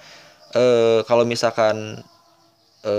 [0.51, 0.63] e,
[1.07, 2.03] kalau misalkan
[2.83, 2.93] e,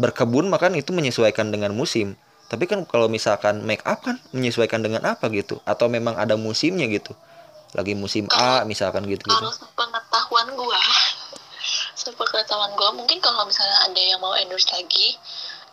[0.00, 2.16] berkebun makan itu menyesuaikan dengan musim
[2.48, 5.60] tapi kan kalau misalkan make up kan menyesuaikan dengan apa gitu?
[5.68, 7.12] Atau memang ada musimnya gitu
[7.76, 10.82] lagi musim A misalkan gitu gitu kalau pengetahuan gua
[11.94, 15.14] sepengetahuan gua mungkin kalau misalnya ada yang mau endorse lagi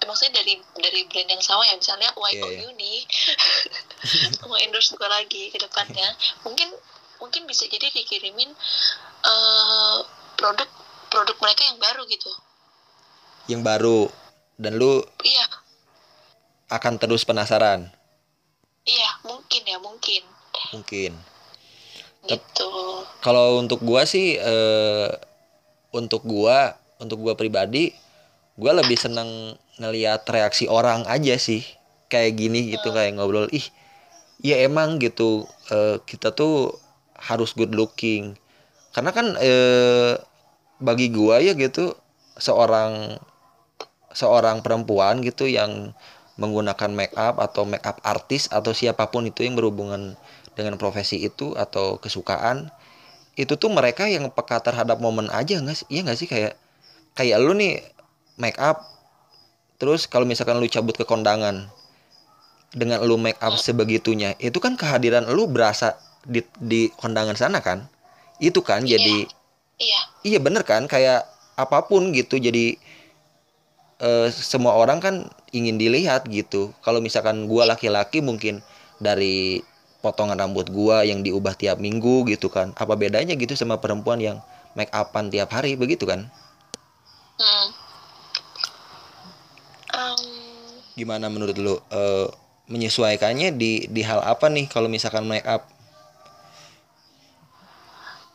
[0.03, 2.71] emang saya dari dari brand yang sama ya misalnya YOU yeah, yeah.
[2.77, 2.99] nih
[4.49, 6.07] mau endorse gua lagi ke depannya
[6.45, 6.69] mungkin
[7.17, 8.53] mungkin bisa jadi dikirimin
[9.25, 9.97] uh,
[10.37, 10.69] produk
[11.09, 12.31] produk mereka yang baru gitu
[13.49, 14.11] yang baru
[14.61, 15.47] dan lu iya
[16.67, 17.87] akan terus penasaran.
[18.83, 20.23] Iya, mungkin ya, mungkin.
[20.75, 21.11] Mungkin.
[22.27, 22.69] Gitu.
[23.23, 25.09] Kalau untuk gua sih eh,
[25.95, 27.95] untuk gua, untuk gua pribadi,
[28.59, 31.63] gua lebih seneng ngelihat reaksi orang aja sih.
[32.07, 33.67] Kayak gini gitu, kayak ngobrol, ih,
[34.39, 35.47] ya emang gitu.
[35.71, 36.75] Eh, kita tuh
[37.17, 38.35] harus good looking.
[38.95, 40.15] Karena kan eh,
[40.77, 41.95] bagi gua ya gitu,
[42.37, 43.17] seorang
[44.13, 45.93] seorang perempuan gitu yang
[46.37, 50.13] menggunakan make up atau make up artis atau siapa pun itu yang berhubungan
[50.57, 52.73] dengan profesi itu atau kesukaan
[53.37, 55.87] itu tuh mereka yang peka terhadap momen aja nggak sih?
[55.93, 56.25] Iya nggak sih?
[56.25, 56.57] Kayak
[57.13, 57.85] kayak lu nih
[58.41, 58.81] make up
[59.77, 61.69] terus kalau misalkan lu cabut ke kondangan
[62.73, 67.85] dengan lu make up sebegitunya itu kan kehadiran lu berasa di di kondangan sana kan?
[68.41, 68.97] Itu kan iya.
[68.97, 69.17] jadi
[69.77, 70.01] iya.
[70.25, 70.89] Iya bener kan?
[70.89, 72.73] Kayak apa pun gitu jadi
[74.01, 75.15] uh, semua orang kan
[75.53, 76.73] ingin dilihat gitu.
[76.81, 78.65] Kalau misalkan gua laki-laki mungkin
[78.97, 79.61] dari
[80.07, 82.71] potongan rambut gua yang diubah tiap minggu gitu kan.
[82.79, 84.39] Apa bedanya gitu sama perempuan yang
[84.79, 86.31] make upan tiap hari begitu kan?
[87.35, 87.67] Hmm.
[89.91, 90.21] Um,
[90.95, 92.31] gimana menurut lu uh,
[92.71, 95.67] menyesuaikannya di di hal apa nih kalau misalkan make up?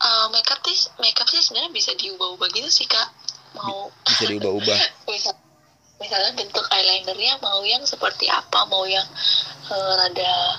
[0.03, 3.09] Uh, make up sih make up sih sebenarnya bisa diubah-ubah gitu sih kak.
[3.57, 4.79] Mau bisa diubah-ubah.
[5.09, 5.33] Misal
[6.03, 9.07] misalnya bentuk eyelinernya mau yang seperti apa mau yang
[9.71, 10.59] uh, rada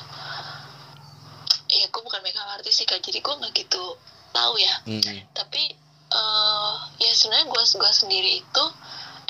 [1.74, 3.02] ya gue bukan makeup artis sih kak.
[3.02, 3.98] Jadi gue nggak gitu
[4.34, 4.76] tahu ya.
[4.90, 5.22] Hmm.
[5.38, 5.78] tapi
[6.10, 8.64] uh, ya sebenarnya gue gue sendiri itu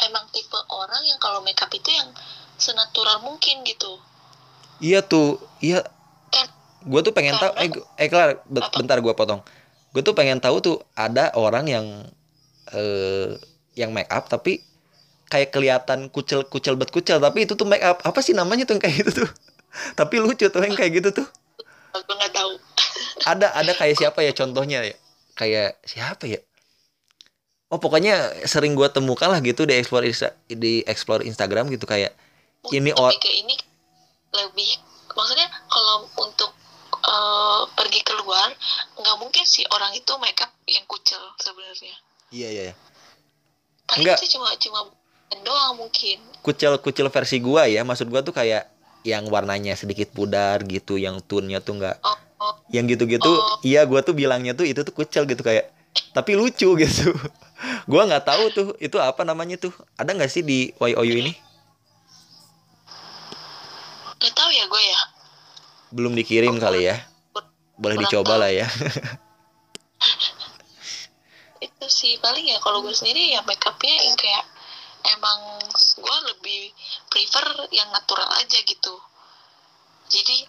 [0.03, 2.11] emang tipe orang yang kalau makeup itu yang
[2.59, 3.99] senatural mungkin gitu.
[4.83, 5.83] Iya tuh iya.
[6.31, 6.47] Kan,
[6.87, 9.43] gue tuh pengen tahu eh, eh kelar bentar gue potong.
[9.91, 11.85] Gue tuh pengen tahu tuh ada orang yang
[12.71, 13.35] eh
[13.75, 14.61] yang make up tapi
[15.27, 17.19] kayak kelihatan kucel kucel bet kucel.
[17.19, 19.29] Tapi itu tuh make up apa sih namanya tuh yang kayak gitu tuh?
[19.99, 21.27] Tapi lucu tuh yang kayak gitu tuh
[22.01, 22.53] gue nggak tahu.
[23.31, 24.95] Ada ada kayak siapa ya contohnya ya?
[25.37, 26.41] Kayak siapa ya?
[27.73, 30.05] Oh pokoknya sering gue temukan lah gitu di explore
[30.45, 32.13] di explore Instagram gitu kayak
[32.69, 33.57] ini or ke ini
[34.29, 34.77] lebih
[35.13, 36.53] maksudnya kalau untuk
[37.01, 38.53] uh, pergi keluar
[38.97, 41.95] nggak mungkin sih orang itu makeup yang kucel sebenarnya.
[42.33, 42.75] Iya iya, iya.
[43.93, 44.89] enggak sih cuma cuma
[45.41, 46.17] doang mungkin.
[46.45, 48.69] Kucel kucel versi gua ya maksud gua tuh kayak
[49.03, 52.55] yang warnanya sedikit pudar gitu yang tunnya tuh nggak oh, oh.
[52.71, 53.59] yang gitu-gitu oh.
[53.63, 55.71] iya gua tuh bilangnya tuh itu tuh kucel gitu kayak
[56.13, 57.09] tapi lucu gitu
[57.87, 61.33] gue nggak tahu tuh itu apa namanya tuh ada nggak sih di YOU ini
[64.19, 64.99] nggak tahu ya gue ya
[65.93, 66.95] belum dikirim oh, kali ya
[67.75, 68.41] boleh dicoba tahu.
[68.41, 68.67] lah ya
[71.65, 74.43] itu sih paling ya kalau gue sendiri ya makeupnya yang kayak
[75.03, 75.39] emang
[75.99, 76.71] gue lebih
[77.11, 78.95] prefer yang natural aja gitu.
[80.07, 80.47] Jadi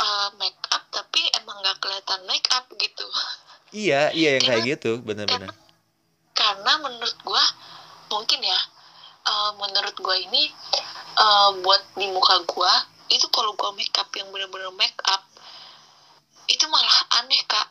[0.00, 3.06] uh, make up tapi emang nggak kelihatan make up gitu.
[3.70, 5.54] Iya iya yang karena, kayak gitu benar-benar karena,
[6.34, 7.44] karena menurut gue
[8.10, 8.60] mungkin ya
[9.30, 10.50] uh, menurut gue ini
[11.14, 12.74] uh, buat di muka gue
[13.14, 15.22] itu kalau gue make up yang benar-benar make up
[16.50, 17.68] itu malah aneh kak.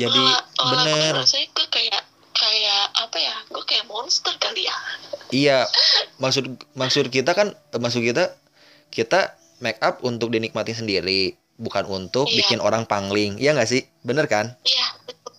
[0.00, 0.42] Jadi malah,
[0.74, 1.14] bener.
[1.22, 2.02] gue kayak
[3.02, 4.76] apa ya gue kayak monster kali ya.
[5.32, 5.58] Iya
[6.22, 6.46] maksud
[6.78, 8.34] maksud kita kan maksud kita
[8.94, 12.42] kita make up untuk dinikmati sendiri bukan untuk iya.
[12.42, 13.82] bikin orang pangling iya nggak sih?
[14.06, 14.54] Bener kan?
[14.62, 14.86] Iya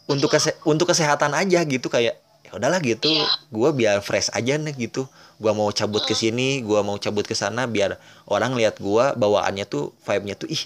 [0.04, 3.28] untuk kese untuk kesehatan aja gitu kayak ya udahlah gitu iya.
[3.50, 5.08] gue biar fresh aja nih gitu.
[5.42, 9.66] Gue mau cabut ke sini gue mau cabut ke sana biar orang lihat gue bawaannya
[9.68, 10.64] tuh vibe-nya tuh ih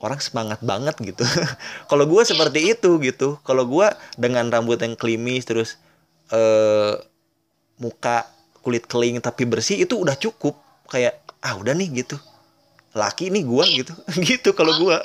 [0.00, 1.24] orang semangat banget gitu.
[1.90, 3.40] Kalau gue seperti itu gitu.
[3.42, 3.86] Kalau gue
[4.20, 5.80] dengan rambut yang klimis terus
[6.32, 6.94] eh
[7.76, 8.26] muka
[8.64, 10.58] kulit keling tapi bersih itu udah cukup.
[10.90, 12.16] Kayak ah udah nih gitu.
[12.96, 13.92] Laki nih gue gitu.
[14.28, 14.96] Gitu kalau gue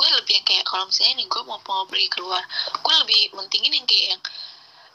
[0.00, 2.40] gue lebih yang kayak kalau misalnya nih gue mau mau pergi keluar
[2.72, 4.22] gue lebih mentingin yang kayak yang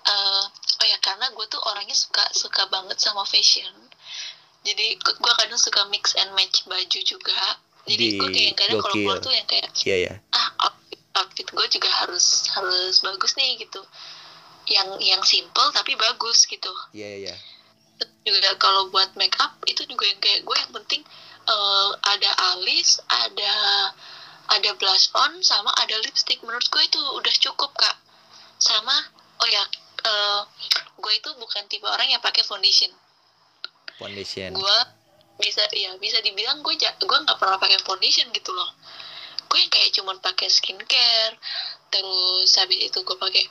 [0.09, 0.43] uh,
[0.81, 3.69] oh ya karena gue tuh orangnya suka suka banget sama fashion.
[4.65, 7.38] Jadi gue kadang suka mix and match baju juga.
[7.85, 10.17] Jadi gue kayak kadang kalau keluar tuh yang kayak yeah, yeah.
[10.33, 13.85] ah outfit, outfit gue juga harus harus bagus nih gitu
[14.65, 16.71] yang yang simple tapi bagus gitu.
[16.91, 17.28] Iya yeah, iya.
[17.36, 17.39] Yeah
[18.25, 21.01] juga kalau buat make up itu juga yang kayak gue yang penting
[21.45, 23.54] uh, ada alis ada
[24.49, 26.41] ada blush on sama ada lipstick.
[26.41, 27.95] Menurut gue itu udah cukup kak.
[28.58, 28.93] Sama
[29.45, 29.63] oh ya
[30.10, 30.41] uh,
[30.97, 32.89] gue itu bukan tipe orang yang pakai foundation.
[34.01, 34.58] Foundation.
[34.58, 34.78] Gue
[35.38, 38.73] bisa ya bisa dibilang gue gue nggak pernah pakai foundation gitu loh.
[39.45, 41.38] Gue yang kayak cuman pakai skincare
[41.93, 43.45] terus habis itu gue pakai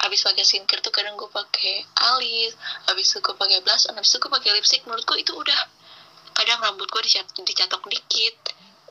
[0.00, 1.82] habis pakai skincare tuh kadang gue pakai
[2.14, 2.52] alis
[2.84, 4.82] habis itu gue pakai blush on habis itu gue pakai lipstick.
[4.84, 5.60] Menurut gue itu udah
[6.36, 8.36] kadang rambut gue dicat dicatok dikit.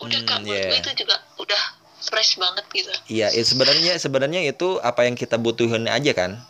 [0.01, 0.71] Udah hmm, kan menurut yeah.
[0.73, 1.61] gue itu juga udah
[2.01, 2.91] fresh banget gitu.
[3.09, 6.41] Iya yeah, sebenarnya sebenarnya itu apa yang kita butuhin aja kan?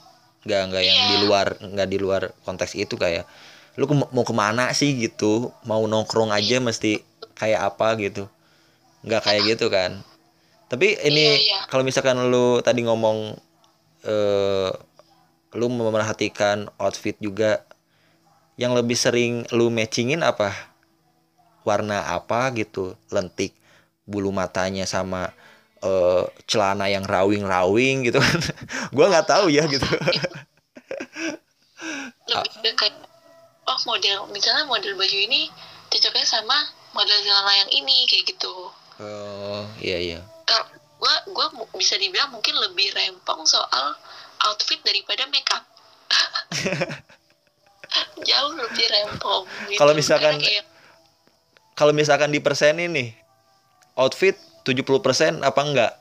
[0.47, 1.09] Nggak nggak yang yeah.
[1.11, 3.27] di luar nggak di luar konteks itu kayak
[3.75, 5.51] lu ke mau ke mana sih gitu?
[5.67, 7.03] Mau nongkrong aja mesti
[7.35, 8.25] kayak apa gitu?
[9.03, 10.01] Nggak kayak gitu kan?
[10.65, 11.61] Tapi ini yeah, yeah.
[11.69, 13.37] kalau misalkan lu tadi ngomong
[14.05, 14.71] uh,
[15.55, 17.65] lu memerhatikan outfit juga
[18.55, 20.53] yang lebih sering lu matchingin apa?
[21.65, 22.95] Warna apa gitu?
[23.09, 23.51] Lentik
[24.05, 25.33] bulu matanya sama
[25.81, 28.39] uh, celana yang rawing-rawing gitu kan.
[28.95, 29.85] Gue nggak tahu ya gitu.
[32.25, 32.95] Lebih ke kayak
[33.65, 35.49] oh model misalnya model baju ini
[35.89, 36.57] cocoknya sama
[36.93, 38.69] model celana yang ini kayak gitu.
[39.01, 40.34] Oh iya iya
[41.05, 43.95] gue gue bisa dibilang mungkin lebih rempong soal
[44.49, 45.63] outfit daripada makeup.
[48.27, 49.79] Jauh lebih rempong gitu.
[49.79, 50.35] kalau misalkan
[51.75, 53.15] kalau misalkan di persen ini
[53.95, 54.35] outfit
[54.67, 55.93] 70% apa enggak?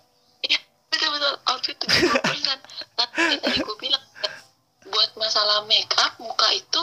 [0.43, 0.59] Iya
[0.91, 1.35] betul betul.
[1.51, 2.59] Outfit 70%
[2.95, 4.05] tapi tadi gue bilang
[4.89, 6.83] buat masalah makeup muka itu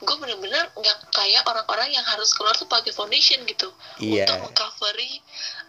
[0.00, 3.68] gue bener-bener nggak kayak orang-orang yang harus keluar tuh pakai foundation gitu.
[4.00, 4.24] Yeah.
[4.28, 5.20] untuk mengcovery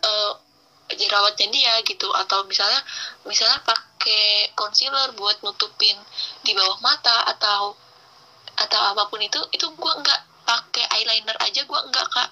[0.07, 0.39] uh,
[0.97, 2.07] jerawatnya dia gitu.
[2.13, 2.81] Atau misalnya
[3.27, 5.97] misalnya pakai concealer buat nutupin
[6.45, 7.75] di bawah mata atau
[8.57, 12.29] atau apa pun itu itu gue nggak pakai eyeliner aja gue nggak kak.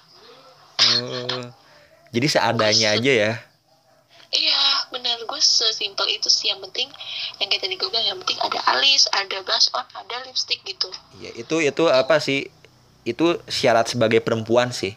[0.80, 1.52] Oh,
[2.10, 3.32] jadi seadanya aja ya?
[4.30, 4.62] Iya
[4.94, 5.20] bener.
[5.26, 6.54] Gue sesimpel itu sih.
[6.54, 6.88] Yang penting
[7.42, 10.88] yang kayak tadi gue bilang yang penting ada alis ada blush on ada lipstick gitu.
[11.18, 12.46] Iya itu itu apa sih?
[13.02, 14.94] Itu syarat sebagai perempuan sih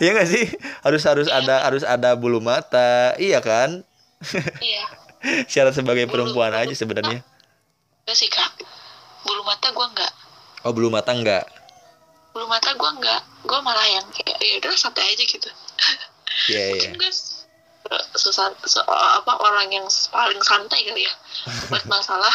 [0.00, 0.46] Iya gak sih?
[0.86, 1.42] Harus harus iya.
[1.42, 3.82] ada harus ada bulu mata, iya kan?
[4.62, 4.84] Iya.
[5.52, 7.20] Syarat sebagai bulu, perempuan bulu, aja sebenarnya.
[8.06, 8.64] Enggak sih kak.
[9.26, 10.12] Bulu mata gue enggak.
[10.64, 11.44] Oh bulu mata enggak?
[12.32, 13.22] Bulu mata gue enggak.
[13.44, 15.50] Gue malah yang kayak ya udah santai aja gitu.
[16.46, 16.90] Iya yeah, iya.
[16.94, 18.06] Yeah.
[18.14, 19.82] susah so, apa orang yang
[20.14, 21.12] paling santai kali ya
[21.66, 22.32] buat masalah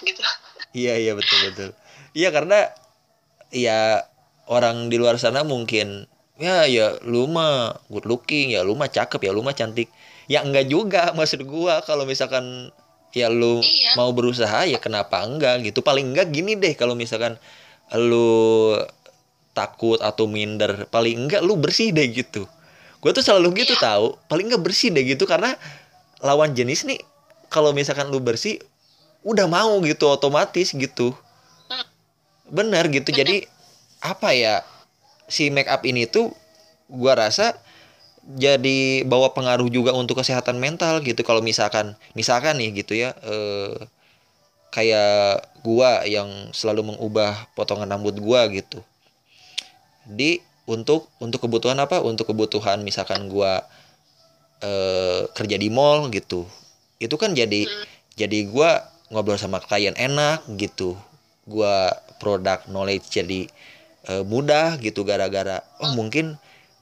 [0.00, 0.24] gitu.
[0.72, 1.70] Iya iya betul betul.
[2.16, 2.72] Iya karena
[3.52, 4.00] ya
[4.48, 9.22] orang di luar sana mungkin ya ya lu mah good looking ya lu mah cakep
[9.22, 9.86] ya lu mah cantik
[10.26, 12.70] ya enggak juga maksud gua kalau misalkan
[13.14, 13.94] ya lu iya.
[13.94, 17.38] mau berusaha ya kenapa enggak gitu paling enggak gini deh kalau misalkan
[17.94, 18.74] lu
[19.54, 22.42] takut atau minder paling enggak lu bersih deh gitu
[22.98, 23.94] gue tuh selalu gitu iya.
[23.94, 25.54] tahu paling enggak bersih deh gitu karena
[26.18, 26.98] lawan jenis nih
[27.52, 28.58] kalau misalkan lu bersih
[29.22, 31.14] udah mau gitu otomatis gitu
[31.70, 31.86] hmm.
[32.50, 33.18] bener gitu bener.
[33.22, 33.36] jadi
[34.02, 34.54] apa ya
[35.28, 36.32] si make up ini tuh
[36.88, 37.56] gua rasa
[38.24, 41.20] jadi bawa pengaruh juga untuk kesehatan mental gitu.
[41.20, 43.76] Kalau misalkan misalkan nih gitu ya eh,
[44.72, 48.80] kayak gua yang selalu mengubah potongan rambut gua gitu.
[50.08, 52.00] Di untuk untuk kebutuhan apa?
[52.00, 53.60] Untuk kebutuhan misalkan gua
[54.64, 56.48] eh, kerja di mall gitu.
[56.96, 57.68] Itu kan jadi
[58.16, 60.96] jadi gua ngobrol sama klien enak gitu.
[61.44, 61.92] Gua
[62.24, 63.52] produk knowledge jadi
[64.04, 66.36] e, mudah gitu gara-gara oh mungkin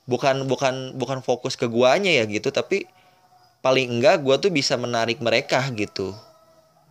[0.06, 2.86] bukan bukan bukan fokus ke guanya ya gitu tapi
[3.62, 6.12] paling enggak gua tuh bisa menarik mereka gitu.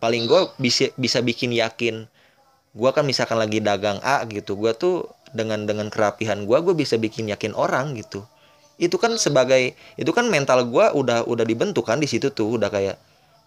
[0.00, 2.08] Paling gua bisa bisa bikin yakin
[2.72, 6.96] gua kan misalkan lagi dagang A gitu gua tuh dengan dengan kerapihan gua gua bisa
[6.96, 8.24] bikin yakin orang gitu.
[8.80, 12.72] Itu kan sebagai itu kan mental gua udah udah dibentuk kan di situ tuh udah
[12.72, 12.96] kayak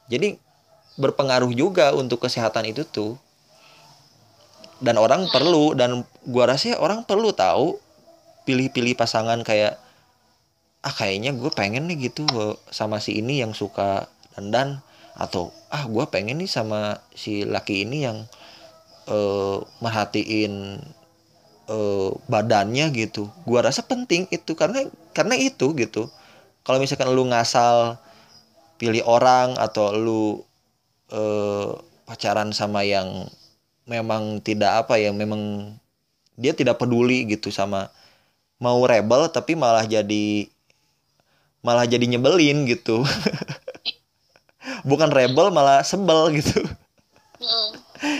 [0.05, 0.37] jadi
[1.01, 3.17] berpengaruh juga untuk kesehatan itu tuh
[4.85, 7.81] dan orang perlu dan gua rasa orang perlu tahu
[8.45, 9.81] pilih-pilih pasangan kayak
[10.85, 12.29] ah kayaknya gue pengen nih gitu
[12.69, 14.05] sama si ini yang suka
[14.37, 14.85] dandan
[15.17, 18.29] atau ah gue pengen nih sama si laki ini yang
[19.09, 20.77] uh, merhatiin
[21.69, 23.29] uh, badannya gitu.
[23.49, 24.85] Gua rasa penting itu karena
[25.17, 26.09] karena itu gitu.
[26.65, 27.97] Kalau misalkan lu ngasal
[28.77, 30.41] pilih orang atau lu
[31.13, 31.69] uh,
[32.05, 33.29] pacaran sama yang
[33.85, 35.73] memang tidak apa ya memang
[36.35, 37.93] dia tidak peduli gitu sama
[38.59, 40.49] mau rebel tapi malah jadi
[41.65, 43.01] malah jadi nyebelin gitu.
[44.89, 46.61] Bukan rebel malah sebel gitu.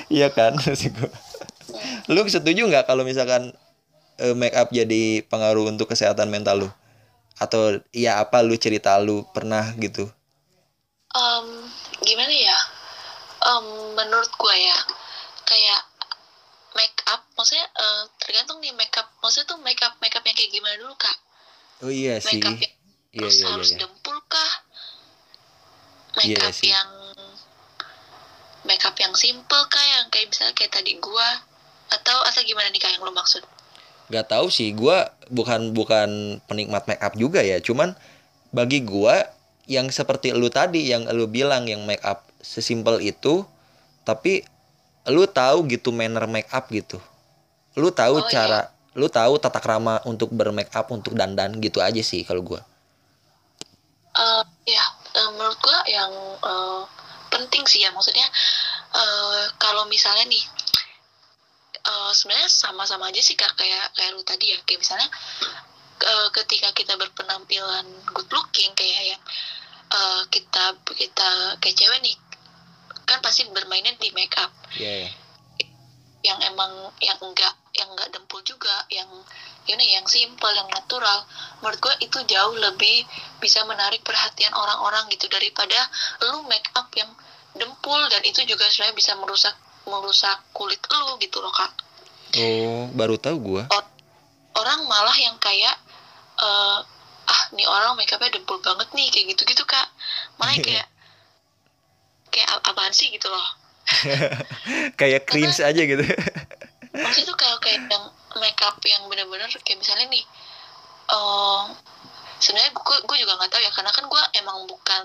[0.10, 0.58] Iya kan?
[0.62, 0.90] Sih
[2.06, 3.50] lu setuju nggak kalau misalkan
[4.22, 6.70] uh, make up jadi pengaruh untuk kesehatan mental lu?
[7.38, 10.10] Atau ya apa lu cerita lu pernah gitu?
[11.14, 11.70] Um,
[12.02, 12.58] gimana ya?
[13.46, 15.05] Um, menurut gue ya
[15.56, 15.82] kayak
[16.76, 19.08] make up maksudnya uh, tergantung nih make up.
[19.24, 21.18] Maksudnya tuh make up make up yang kayak gimana dulu kak?
[21.88, 22.44] Oh iya make sih.
[22.44, 22.76] up yang
[23.16, 23.80] iya, terus iya, harus iya.
[23.80, 24.52] dempul kah?
[26.20, 26.68] Make iya up sih.
[26.68, 26.90] yang
[28.68, 29.86] make up yang simple kah?
[29.96, 31.30] Yang kayak misalnya kayak tadi gua?
[31.96, 33.48] Atau atau gimana nih kak yang lo maksud?
[34.12, 34.76] Gak tau sih.
[34.76, 37.64] Gua bukan bukan penikmat make up juga ya.
[37.64, 37.96] Cuman
[38.52, 39.32] bagi gua
[39.66, 43.42] yang seperti lu tadi yang lu bilang yang make up sesimpel itu
[44.06, 44.46] tapi
[45.12, 46.98] lu tahu gitu manner make up gitu?
[47.78, 48.98] Lu tahu oh, cara iya.
[48.98, 52.62] lu tahu tata krama untuk bermake up untuk dandan gitu aja sih kalau gua.
[54.16, 54.86] Uh, ya
[55.20, 56.82] uh, menurut gua yang uh,
[57.30, 57.92] penting sih ya.
[57.92, 58.26] Maksudnya
[58.96, 60.44] uh, kalau misalnya nih
[61.86, 64.58] uh, sebenarnya sama-sama aja sih kak kayak kayak lu tadi ya.
[64.64, 65.10] Kayak misalnya
[66.02, 69.22] uh, ketika kita berpenampilan good looking kayak yang
[69.92, 71.30] uh, kita kita
[71.62, 72.16] kayak cewek nih
[73.06, 75.12] kan pasti bermainnya di make up yeah, yeah.
[76.26, 79.08] yang emang yang enggak yang enggak dempul juga yang
[79.66, 81.26] ini yang simple yang natural.
[81.62, 83.06] Menurut gue itu jauh lebih
[83.42, 85.78] bisa menarik perhatian orang-orang gitu daripada
[86.30, 87.10] lu make up yang
[87.58, 91.72] dempul dan itu juga sebenarnya bisa merusak merusak kulit lu gitu loh kak.
[92.36, 93.84] Oh baru tahu gue Or
[94.56, 95.76] orang malah yang kayak
[96.42, 96.80] uh,
[97.26, 99.90] ah nih orang make upnya dempul banget nih kayak gitu gitu kak.
[100.38, 100.86] Malah kayak
[102.36, 103.08] kayak apaan sih?
[103.08, 103.48] gitu loh.
[105.00, 106.06] Kayak cringe Karena, aja gitu.
[106.96, 108.06] maksudnya tuh kalau kayak yang
[108.40, 110.24] makeup yang bener-bener kayak misalnya nih
[111.12, 111.70] uh,
[112.40, 115.04] sebenarnya gue gue juga nggak tahu ya karena kan gue emang bukan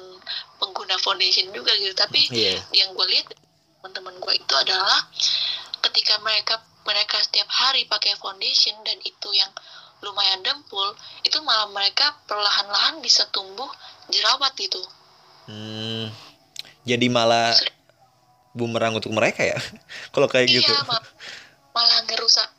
[0.62, 1.92] pengguna foundation juga gitu.
[1.92, 2.62] Tapi yeah.
[2.72, 3.28] yang gue lihat
[3.80, 5.08] teman-teman gue itu adalah
[5.84, 9.50] ketika mereka mereka setiap hari pakai foundation dan itu yang
[10.00, 13.68] lumayan dempul itu malah mereka perlahan-lahan bisa tumbuh
[14.08, 14.80] jerawat gitu.
[15.44, 16.29] Hmm
[16.84, 17.52] jadi malah
[18.56, 19.58] bumerang untuk mereka ya?
[20.14, 20.72] Kalau kayak iya, gitu.
[20.86, 21.02] mal
[21.70, 22.50] malah ngerusak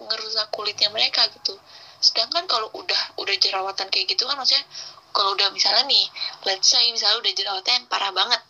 [0.00, 1.52] ngerusak kulitnya mereka gitu.
[2.00, 4.64] Sedangkan kalau udah udah jerawatan kayak gitu kan maksudnya
[5.12, 6.08] kalau udah misalnya nih
[6.48, 8.40] let's say misalnya udah jerawatan yang parah banget.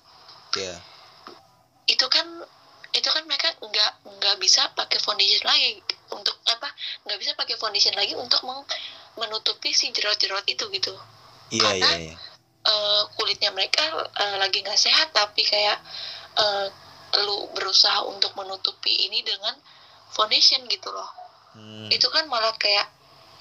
[0.54, 0.78] Yeah.
[1.90, 2.24] itu kan
[2.94, 5.82] itu kan mereka nggak nggak bisa pakai foundation lagi
[6.14, 6.70] untuk apa
[7.04, 8.38] nggak bisa pakai foundation lagi untuk
[9.18, 10.94] menutupi si jerawat-jerawat itu gitu.
[11.50, 12.33] Yeah, karena yeah, yeah
[12.64, 15.78] uh, kulitnya mereka uh, lagi nggak sehat tapi kayak
[16.40, 16.66] uh,
[17.24, 19.54] lu berusaha untuk menutupi ini dengan
[20.10, 21.10] foundation gitu loh.
[21.54, 21.86] Hmm.
[21.86, 22.90] itu kan malah kayak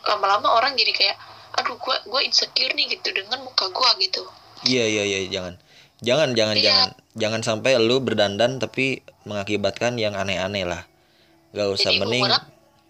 [0.06, 1.18] lama-lama orang jadi kayak
[1.58, 4.22] aduh gua gua insecure nih gitu dengan muka gua gitu.
[4.70, 5.58] Iya iya iya jangan.
[6.04, 6.66] Jangan jangan iya.
[6.70, 6.90] jangan.
[7.18, 10.86] Jangan sampai lu berdandan tapi mengakibatkan yang aneh-aneh lah.
[11.58, 12.22] Gak usah jadi, mending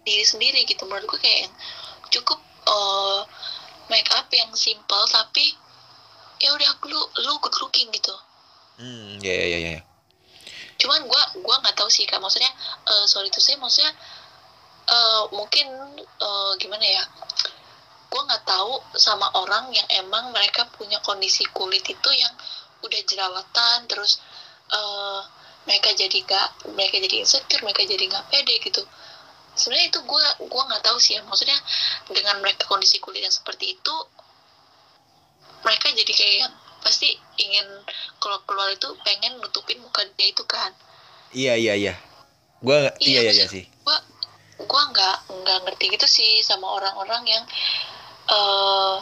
[0.04, 0.84] diri sendiri gitu.
[0.84, 1.48] Menurut gua kayak
[2.12, 3.24] cukup uh,
[3.88, 5.56] make up yang simple tapi
[6.44, 8.14] ya udah lu lu good looking gitu.
[8.76, 9.82] Hmm ya ya ya ya
[10.74, 12.20] cuman gua gua nggak tahu sih kak.
[12.20, 12.50] Maksudnya
[12.84, 13.94] uh, sorry tuh saya maksudnya
[14.90, 15.66] uh, mungkin
[16.20, 17.02] uh, gimana ya
[18.14, 22.30] gue nggak tahu sama orang yang emang mereka punya kondisi kulit itu yang
[22.86, 24.22] udah jerawatan terus
[24.70, 25.18] uh,
[25.66, 28.86] mereka jadi gak mereka jadi insecure mereka jadi nggak pede gitu.
[29.58, 31.26] Sebenarnya itu gue gue nggak tahu sih ya.
[31.26, 31.58] Maksudnya
[32.06, 33.94] dengan mereka kondisi kulit yang seperti itu
[35.64, 37.64] mereka jadi kayak yang pasti ingin
[38.20, 40.70] kalau keluar itu pengen nutupin muka dia itu kan.
[41.32, 41.94] Iya iya iya.
[42.60, 43.64] Gue iya iya, iya sih.
[43.64, 43.98] gue
[44.54, 47.44] gue nggak nggak ngerti gitu sih sama orang-orang yang
[48.28, 49.00] uh,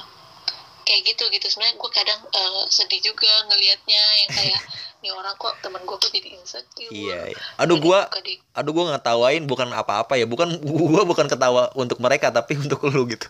[0.87, 1.47] kayak gitu gitu.
[1.51, 4.61] Sebenarnya gue kadang uh, sedih juga ngelihatnya yang kayak
[5.03, 6.95] nih orang kok teman gue jadi insecure.
[6.95, 7.39] Iya, iya.
[7.59, 7.99] aduh gue
[8.55, 10.31] aduh gue nggak tawain bukan apa-apa ya.
[10.31, 10.63] Bukan
[10.95, 13.27] gue bukan ketawa untuk mereka tapi untuk lu gitu.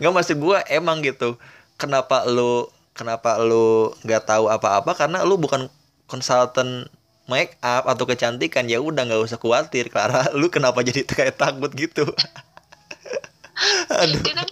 [0.00, 1.36] Nggak maksud gue emang gitu
[1.78, 4.98] kenapa lu kenapa lu nggak tahu apa-apa?
[4.98, 5.70] Karena lu bukan
[6.10, 6.90] konsultan
[7.30, 8.66] make up atau kecantikan.
[8.66, 10.26] Ya udah nggak usah khawatir Clara.
[10.40, 12.02] Lu kenapa jadi kayak takut gitu?
[14.02, 14.22] Aduh.
[14.24, 14.48] Kan,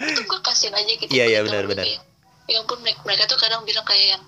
[0.00, 1.10] itu gue kasihan aja gitu.
[1.10, 1.84] Iya iya benar benar.
[2.50, 4.24] yang pun mereka tuh kadang bilang kayak yang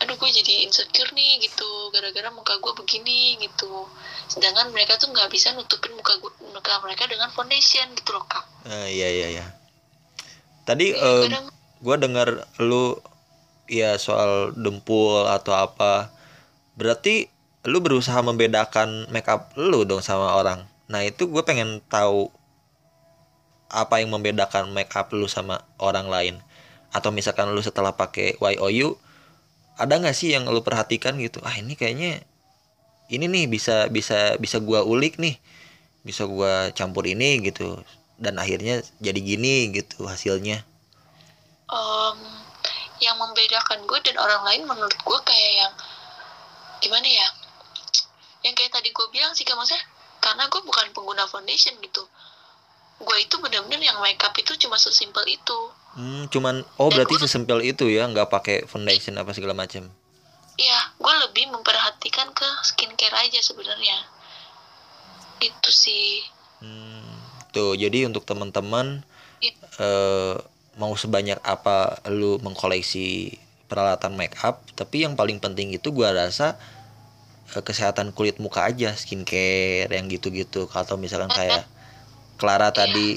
[0.00, 1.92] aduh gue jadi insecure nih gitu.
[1.94, 3.86] Gara-gara muka gue begini gitu.
[4.26, 8.46] Sedangkan mereka tuh nggak bisa nutupin muka gue muka mereka dengan foundation gitu loh kak.
[8.66, 9.46] Uh, iya iya iya.
[10.62, 11.26] Tadi ya, uh,
[11.82, 13.02] gue dengar lu
[13.66, 16.14] ya soal dempul atau apa.
[16.78, 17.26] Berarti
[17.66, 20.62] lu berusaha membedakan makeup lu dong sama orang.
[20.86, 22.30] Nah itu gue pengen tahu
[23.66, 26.34] apa yang membedakan makeup lu sama orang lain.
[26.94, 28.94] Atau misalkan lu setelah pakai YOU
[29.74, 31.42] ada nggak sih yang lu perhatikan gitu?
[31.42, 32.22] Ah ini kayaknya
[33.10, 35.34] ini nih bisa bisa bisa gua ulik nih.
[36.06, 37.82] Bisa gua campur ini gitu.
[38.22, 40.62] Dan akhirnya jadi gini gitu hasilnya
[41.72, 42.18] um,
[43.00, 45.72] yang membedakan gue dan orang lain menurut gue kayak yang
[46.84, 47.28] gimana ya?
[48.44, 49.80] Yang kayak tadi gue bilang sih maksudnya
[50.20, 52.04] karena gue bukan pengguna foundation gitu.
[53.02, 55.58] Gue itu bener-bener yang makeup itu cuma sesimpel itu.
[55.96, 59.92] Hmm, cuman oh dan berarti gua, sesimpel itu ya nggak pakai foundation apa segala macam
[60.60, 63.98] iya gue lebih memperhatikan ke skincare aja sebenarnya.
[65.40, 66.22] Itu sih.
[66.62, 67.18] Hmm,
[67.50, 69.02] tuh jadi untuk teman-teman
[69.82, 70.36] uh,
[70.80, 73.36] mau sebanyak apa lu mengkoleksi
[73.68, 76.56] peralatan make up tapi yang paling penting itu gua rasa
[77.52, 80.68] eh, kesehatan kulit muka aja skincare yang gitu-gitu.
[80.72, 81.64] Atau misalkan kayak
[82.40, 83.14] Clara tadi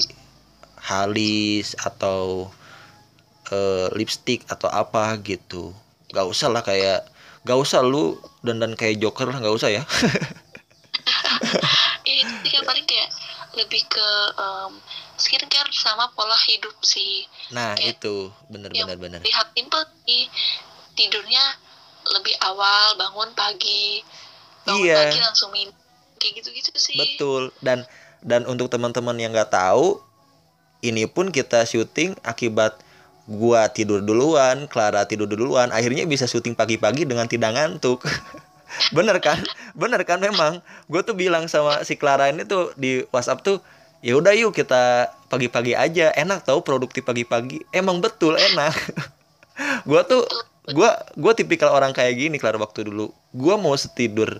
[0.86, 2.46] halis atau
[3.50, 5.74] uh, lipstick atau apa gitu.
[6.14, 7.02] Gak usah lah kayak
[7.42, 9.82] gak usah lu dan dan kayak joker lah gak usah ya.
[12.06, 13.10] Ini kan paling kayak
[13.58, 14.78] lebih ke um,
[15.16, 17.24] skincare sama pola hidup sih.
[17.52, 18.30] Nah kayak itu.
[18.52, 19.20] Bener bener bener.
[19.24, 20.28] lihat simple sih.
[20.96, 21.44] Tidurnya
[22.16, 24.00] lebih awal bangun pagi.
[24.64, 25.08] Bangun iya.
[25.08, 25.74] pagi langsung minum.
[26.16, 26.96] Kayak gitu gitu sih.
[26.96, 27.52] Betul.
[27.60, 27.84] Dan
[28.24, 30.00] dan untuk teman-teman yang nggak tahu
[30.84, 32.78] ini pun kita syuting akibat
[33.26, 38.06] gua tidur duluan, Clara tidur duluan, akhirnya bisa syuting pagi-pagi dengan tidak ngantuk.
[38.96, 39.42] bener kan?
[39.74, 40.22] Bener kan?
[40.22, 40.62] Memang.
[40.86, 43.58] Gue tuh bilang sama si Clara ini tuh di WhatsApp tuh,
[44.06, 46.14] ya udah yuk kita pagi-pagi aja.
[46.14, 47.66] Enak tau produktif pagi-pagi.
[47.74, 48.74] Emang betul enak.
[49.88, 50.22] gue tuh
[50.70, 53.10] gue gue tipikal orang kayak gini Clara waktu dulu.
[53.34, 54.38] Gue mau tidur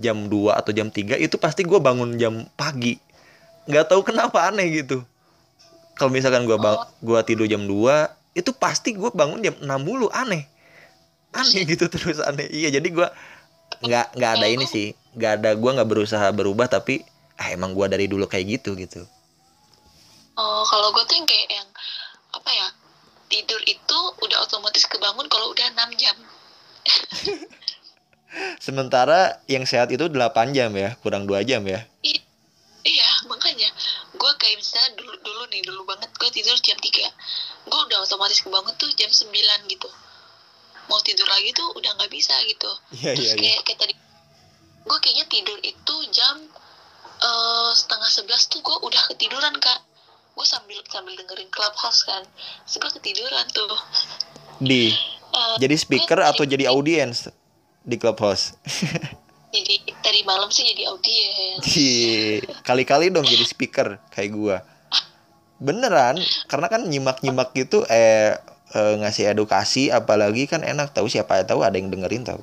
[0.00, 2.96] jam 2 atau jam 3 itu pasti gue bangun jam pagi.
[3.68, 5.04] Nggak tahu kenapa aneh gitu
[5.94, 10.10] kalau misalkan gue bang gue tidur jam 2 itu pasti gue bangun jam 6 mulu
[10.10, 10.46] aneh
[11.34, 13.08] aneh gitu terus aneh iya jadi gue
[13.86, 17.06] nggak nggak ada ini sih nggak ada gue nggak berusaha berubah tapi
[17.38, 19.02] ah emang gue dari dulu kayak gitu gitu.
[20.34, 21.68] Oh kalau gue tuh yang kayak yang
[22.34, 22.68] apa ya
[23.30, 26.16] tidur itu udah otomatis kebangun kalau udah 6 jam.
[28.66, 31.86] Sementara yang sehat itu 8 jam ya kurang dua jam ya?
[32.02, 32.18] I
[32.86, 33.70] iya makanya.
[34.14, 36.90] Gue kayak misalnya dulu dulu nih dulu banget gue tidur jam 3
[37.64, 39.30] gue udah otomatis kebangun tuh jam 9
[39.70, 39.90] gitu.
[40.90, 42.70] Mau tidur lagi tuh udah nggak bisa gitu.
[43.00, 43.62] Yeah, terus yeah, kayak yeah.
[43.66, 43.94] kayak tadi
[44.84, 46.44] gue kayaknya tidur itu jam
[47.24, 49.80] uh, setengah sebelas tuh gue udah ketiduran kak.
[50.34, 52.22] Gue sambil sambil dengerin clubhouse kan.
[52.68, 53.74] Terus ketiduran tuh.
[54.60, 54.92] Di?
[55.34, 57.32] Uh, jadi speaker atau jadi audiens
[57.82, 58.54] di clubhouse?
[59.54, 61.62] Jadi tadi malam sih jadi audiens
[62.66, 64.66] kali-kali dong jadi speaker kayak gua.
[65.62, 66.18] Beneran
[66.50, 68.34] karena kan nyimak-nyimak gitu eh,
[68.74, 72.42] eh ngasih edukasi apalagi kan enak tahu siapa tahu ada yang dengerin tahu.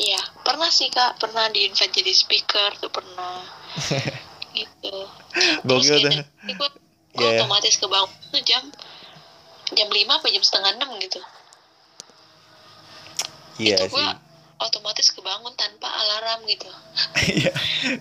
[0.00, 1.20] Iya pernah sih kak.
[1.20, 3.44] Pernah di invite jadi speaker tuh pernah
[4.54, 4.94] gitu.
[5.66, 6.68] Gokil tuh
[7.14, 7.46] gue yeah.
[7.46, 8.62] otomatis ke bawah tuh jam
[9.70, 11.22] jam lima apa jam setengah enam gitu.
[13.54, 14.08] Iya itu sih.
[14.58, 16.66] otomatis kebangun tanpa alarm gitu.
[17.24, 17.52] Iya.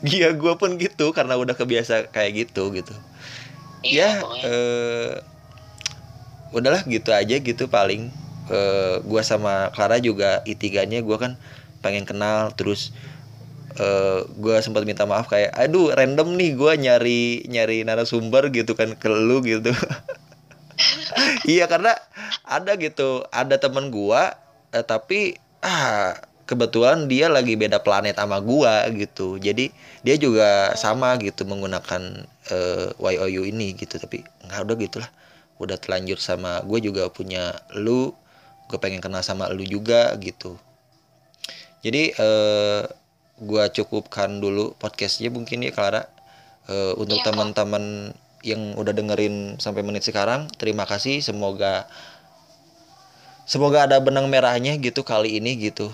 [0.04, 2.94] Iya gue pun gitu karena udah kebiasa kayak gitu gitu.
[3.84, 5.12] Iya, ya eh,
[6.56, 8.10] udahlah gitu aja gitu paling.
[8.50, 11.38] Eh, gue sama Clara juga itiganya gue kan
[11.84, 12.96] pengen kenal terus
[13.80, 18.94] uh, gue sempat minta maaf kayak aduh random nih gue nyari nyari narasumber gitu kan
[18.98, 19.72] ke lu gitu.
[21.46, 21.94] Iya karena
[22.42, 24.22] ada gitu ada teman gue
[24.74, 29.40] eh, tapi ah kebetulan dia lagi beda planet sama gua gitu.
[29.40, 29.72] Jadi
[30.04, 35.10] dia juga sama gitu menggunakan uh, eh, YOU ini gitu tapi nggak udah gitulah.
[35.62, 38.12] Udah terlanjur sama gue juga punya lu
[38.68, 40.60] gue pengen kenal sama lu juga gitu.
[41.84, 42.84] Jadi uh,
[43.44, 46.08] gua cukupkan dulu podcastnya mungkin ya Clara.
[46.64, 51.20] Uh, untuk ya, teman-teman yang udah dengerin sampai menit sekarang terima kasih.
[51.20, 51.88] Semoga
[53.44, 55.92] semoga ada benang merahnya gitu kali ini gitu.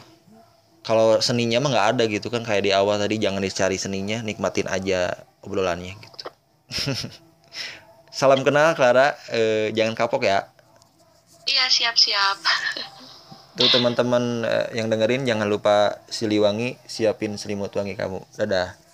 [0.85, 4.69] Kalau seninya mah nggak ada gitu kan kayak di awal tadi jangan dicari seninya nikmatin
[4.69, 6.25] aja obrolannya gitu.
[8.19, 9.17] Salam kenal Clara.
[9.29, 10.49] Eh, jangan kapok ya.
[11.49, 12.37] Iya siap siap
[13.59, 18.23] tuh teman-teman eh, yang dengerin jangan lupa siliwangi siapin selimut wangi kamu.
[18.39, 18.88] Dadah